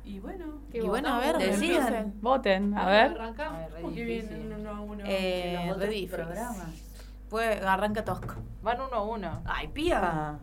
[0.03, 0.45] Y bueno.
[0.71, 2.13] Y bueno, a ver, Decidan.
[2.21, 3.11] Voten, a ver.
[3.13, 3.59] Arrancamos.
[3.81, 5.03] Porque vienen uno a uno.
[5.07, 6.67] Eh, los programas.
[7.31, 8.35] Pues arranca Tosco.
[8.61, 9.41] Van uno a uno.
[9.45, 10.37] Ay, pía.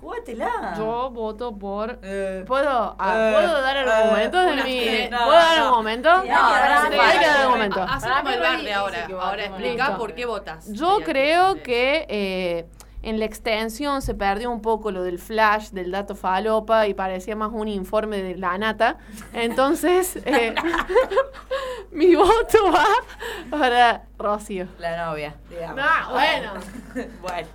[0.00, 0.74] Jugátela.
[0.76, 1.98] Yo voto por.
[2.02, 4.78] Eh, ¿Puedo, ah, eh, ¿puedo dar argumentos de una- mi.
[4.78, 5.66] eh, no, ¿Puedo dar no.
[5.68, 6.22] argumentos?
[6.22, 7.88] Sí, hay que dar.
[7.90, 9.08] Hacemos Para mí el ahora.
[9.20, 10.66] Ahora explica por qué votas.
[10.72, 12.66] Yo creo que eh,
[13.02, 17.36] en la extensión se perdió un poco lo del flash, del dato falopa, y parecía
[17.36, 18.98] más un informe de la nata.
[19.32, 20.54] Entonces, eh,
[21.90, 22.86] mi voto va
[23.50, 24.66] para Rocío.
[24.78, 25.76] La novia, digamos.
[25.76, 26.52] No, bueno.
[27.22, 27.48] bueno.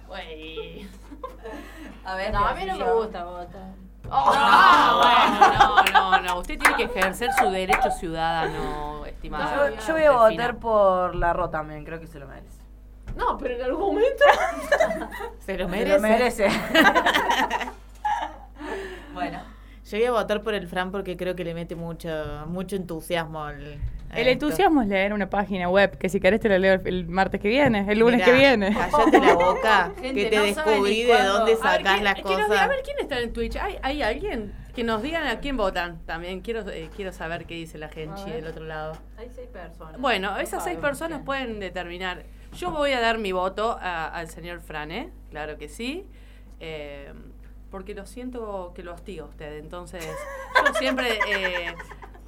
[2.06, 3.74] A ver, No, a mí no me gusta votar.
[4.04, 4.26] No,
[5.02, 6.40] bueno, no, no, no.
[6.40, 9.72] Usted tiene que ejercer su derecho ciudadano, estimada.
[9.72, 12.60] Yo, yo voy a votar por la Ro también, creo que se lo merece.
[13.16, 14.24] No, pero en algún momento.
[15.40, 15.96] Se lo Se merece.
[15.96, 16.48] lo merece.
[19.14, 19.40] Bueno.
[19.86, 22.10] Yo voy a votar por el Fran porque creo que le mete mucho,
[22.48, 23.78] mucho entusiasmo al.
[24.10, 24.46] a El esto.
[24.48, 27.40] entusiasmo es leer una página web, que si querés te la leo el, el martes
[27.40, 28.74] que viene, el lunes Mirá, que viene.
[28.74, 32.50] Cállate la boca, Gente, que te no descubrí de dónde sacás ¿quién- las cosas.
[32.52, 33.56] A ver quién está en Twitch.
[33.58, 34.54] ¿Hay, hay alguien?
[34.76, 36.00] Que nos digan a quién votan.
[36.06, 38.94] También quiero eh, quiero saber qué dice la gente del otro lado.
[39.18, 40.02] Hay seis personas.
[40.02, 42.24] Bueno, No esas seis personas pueden determinar.
[42.58, 46.06] Yo voy a dar mi voto a- al señor Frane, claro que sí.
[46.60, 47.14] eh,
[47.76, 49.58] porque lo siento que lo hostiga usted.
[49.58, 50.08] Entonces,
[50.66, 51.76] yo siempre eh,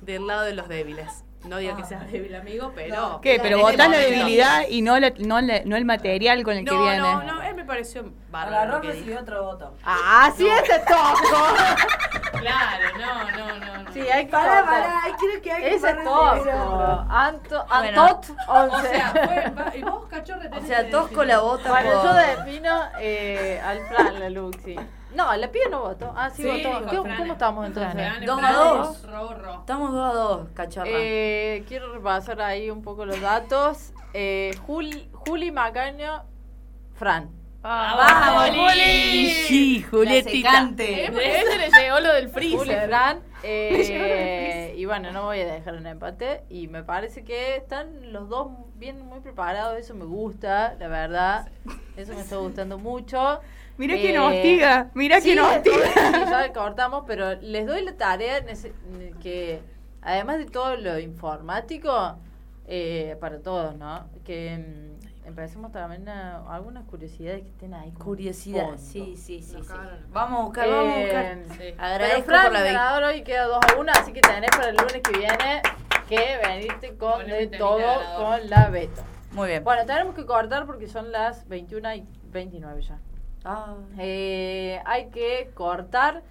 [0.02, 1.24] del lado de los débiles.
[1.46, 3.22] No digo que sea débil, amigo, pero.
[3.22, 3.40] ¿Qué?
[3.42, 6.76] Pero votás la debilidad y no, la- no, la- no el material con el que
[6.76, 6.98] viene.
[6.98, 8.58] no, no, él me pareció bárbaro.
[8.58, 9.22] Agarró, que dijo.
[9.22, 9.74] otro voto.
[9.86, 11.38] Ah, sí, ese toco.
[12.38, 13.84] Claro, no, no, no.
[13.84, 13.92] no.
[13.94, 14.66] Sí, hay que Pará, cortar.
[14.84, 17.08] pará, ahí quiero que Ese reciba.
[17.10, 18.04] Anto, Bueno.
[18.06, 18.90] Antot, O 11.
[18.90, 22.04] sea, fue, y vos, cachorre, tenés O sea, que Tosco la vota Bueno, por...
[22.04, 24.76] yo defino eh, al Fran, la Luxi.
[25.16, 26.14] No, la pibe no votó.
[26.16, 26.80] Ah, sí, Sí, votó.
[26.82, 27.18] dijo ¿Qué- Fran.
[27.18, 28.26] ¿Cómo estamos entonces?
[28.26, 28.98] Dos a dos.
[29.60, 30.90] Estamos dos a dos, cachorra.
[30.92, 33.94] Eh, quiero repasar ahí un poco los datos.
[34.14, 36.24] Eh, Juli, Juli Macaño,
[36.96, 37.30] Fran.
[37.62, 39.30] ¡Vamos, Juli!
[39.48, 40.50] Sí, Julietita.
[40.52, 41.06] secante.
[41.06, 42.88] Eh, Ese le llegó lo del Juli, freezer.
[42.88, 43.20] Fran.
[43.44, 46.44] eh, y bueno, no voy a dejar un empate.
[46.50, 49.78] Y me parece que están los dos bien muy preparados.
[49.78, 51.50] Eso me gusta, la verdad.
[51.98, 53.42] Eso me está gustando mucho.
[53.78, 55.76] Mirá Eh, que nos hostiga, mirá sí, que nos hostiga.
[56.26, 58.44] sí, ya cortamos, pero les doy la tarea
[59.22, 59.62] que,
[60.02, 62.18] además de todo lo informático,
[62.66, 64.10] eh, para todos, ¿no?
[64.26, 64.58] Que
[65.24, 67.92] mm, empecemos también a algunas curiosidades que estén ahí.
[67.92, 68.78] como Curiosidad, fondo.
[68.82, 69.58] sí, sí, sí.
[69.62, 69.74] sí.
[70.12, 71.26] Vamos a buscar, vamos a buscar.
[71.26, 74.50] Eh, Pero Agradezco Fran, por la ganador hoy queda 2 a 1, así que tenés
[74.52, 75.62] para el lunes que viene
[76.10, 78.40] que venirte con de todo ganador.
[78.40, 79.02] con la Beto.
[79.32, 79.64] Muy bien.
[79.64, 83.00] Bueno, tenemos que cortar porque son las 21 y 29 ya.
[83.48, 86.22] Ah, Eh, hay que cortar.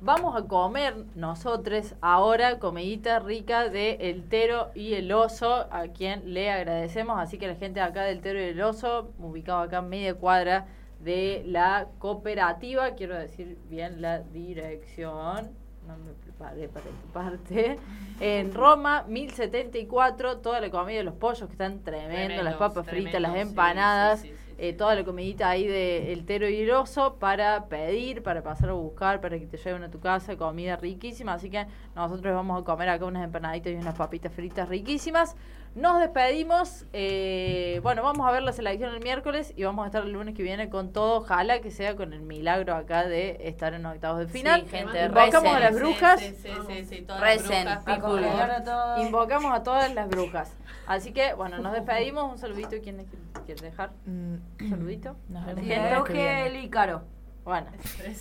[0.00, 6.34] Vamos a comer nosotros ahora comidita rica de El Tero y el Oso, a quien
[6.34, 7.18] le agradecemos.
[7.18, 10.14] Así que la gente de acá del Tero y el Oso, ubicado acá en media
[10.14, 10.66] cuadra
[11.00, 15.50] de la cooperativa, quiero decir bien la dirección,
[15.86, 17.78] no me preparé para esta parte,
[18.20, 23.20] en Roma, 1074, toda la comida de los pollos que están tremendo, las papas fritas,
[23.20, 26.70] las empanadas, sí, sí, sí, eh, toda la comidita ahí de El Tero y el
[26.72, 30.76] Oso para pedir, para pasar a buscar, para que te lleven a tu casa, comida
[30.76, 31.34] riquísima.
[31.34, 35.36] Así que nosotros vamos a comer acá unas empanaditas y unas papitas fritas riquísimas.
[35.74, 36.86] Nos despedimos.
[36.92, 40.34] eh, bueno, vamos a ver la selección el miércoles y vamos a estar el lunes
[40.34, 41.18] que viene con todo.
[41.18, 44.62] Ojalá que sea con el milagro acá de estar en octavos de final.
[44.62, 46.20] Sí, gente, Invocamos a las brujas.
[46.20, 48.22] Sí, sí, sí, sí, todas Recen, las brujas, people.
[48.26, 48.50] por favor.
[48.50, 49.00] a todos.
[49.06, 50.56] Invocamos a todas las brujas.
[50.86, 52.32] Así que, bueno, nos despedimos.
[52.32, 52.76] Un saludito.
[52.82, 53.06] ¿Quién
[53.46, 53.90] quiere dejar?
[54.06, 55.16] Un saludito.
[55.28, 55.64] Nos vemos
[56.08, 56.46] gente.
[56.46, 57.02] el Caro.
[57.48, 57.70] Bueno,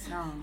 [0.09, 0.33] No.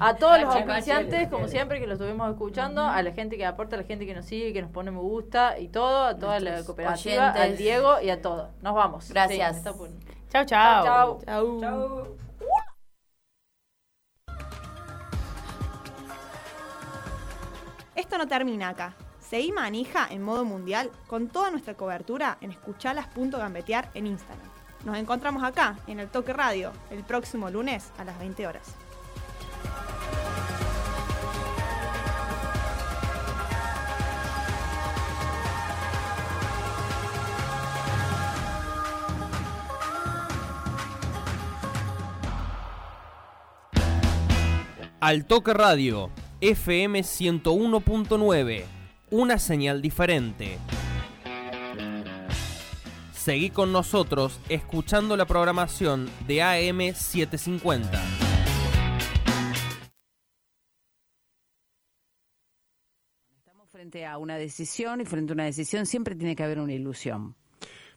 [0.00, 3.76] a todos los auspiciantes, como siempre, que lo estuvimos escuchando, a la gente que aporta,
[3.76, 6.40] a la gente que nos sigue, que nos pone me gusta y todo, a toda
[6.40, 7.56] la Nuestros cooperativa, al.
[7.56, 8.50] Diego y a todos.
[8.60, 9.08] Nos vamos.
[9.10, 9.58] Gracias.
[9.58, 9.62] Sí,
[10.32, 10.48] chau.
[11.24, 12.16] Chau, chau.
[17.94, 18.94] Esto no termina acá.
[19.20, 24.51] Seguí manija en modo mundial con toda nuestra cobertura en escuchalas.gambetear en Instagram.
[24.84, 28.74] Nos encontramos acá, en el Toque Radio, el próximo lunes a las 20 horas.
[44.98, 46.10] Al Toque Radio,
[46.40, 48.64] FM 101.9,
[49.10, 50.58] una señal diferente.
[53.22, 58.02] Seguí con nosotros escuchando la programación de AM 750.
[63.70, 67.34] Frente a una decisión y frente a una decisión siempre tiene que haber una ilusión.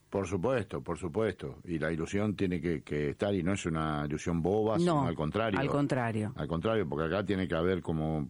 [0.09, 1.57] Por supuesto, por supuesto.
[1.65, 5.07] Y la ilusión tiene que, que estar y no es una ilusión boba, sino No,
[5.07, 5.59] al contrario.
[5.59, 6.33] al contrario.
[6.35, 8.29] Al contrario, porque acá tiene que haber como,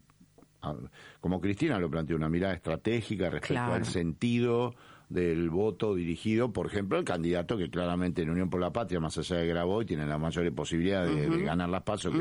[1.19, 3.73] como Cristina lo planteó, una mirada estratégica respecto Claro.
[3.73, 4.73] al sentido
[5.09, 9.17] del voto dirigido, por ejemplo, al candidato que claramente en Unión por la Patria, más
[9.17, 12.13] allá de Graboy, tiene la mayor posibilidad de, ganar las pasos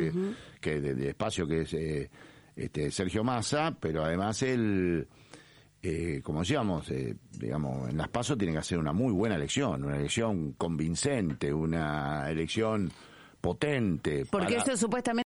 [0.61, 2.11] que, de, de espacio que es eh,
[2.57, 5.09] este, Sergio Massa, pero además él
[5.87, 9.85] eh, como decíamos, eh, digamos, en las pasos tiene que hacer una muy buena elección,
[9.85, 12.91] una elección convincente, una elección
[13.39, 14.25] potente.
[14.31, 15.23] Porque para- esto supuestamente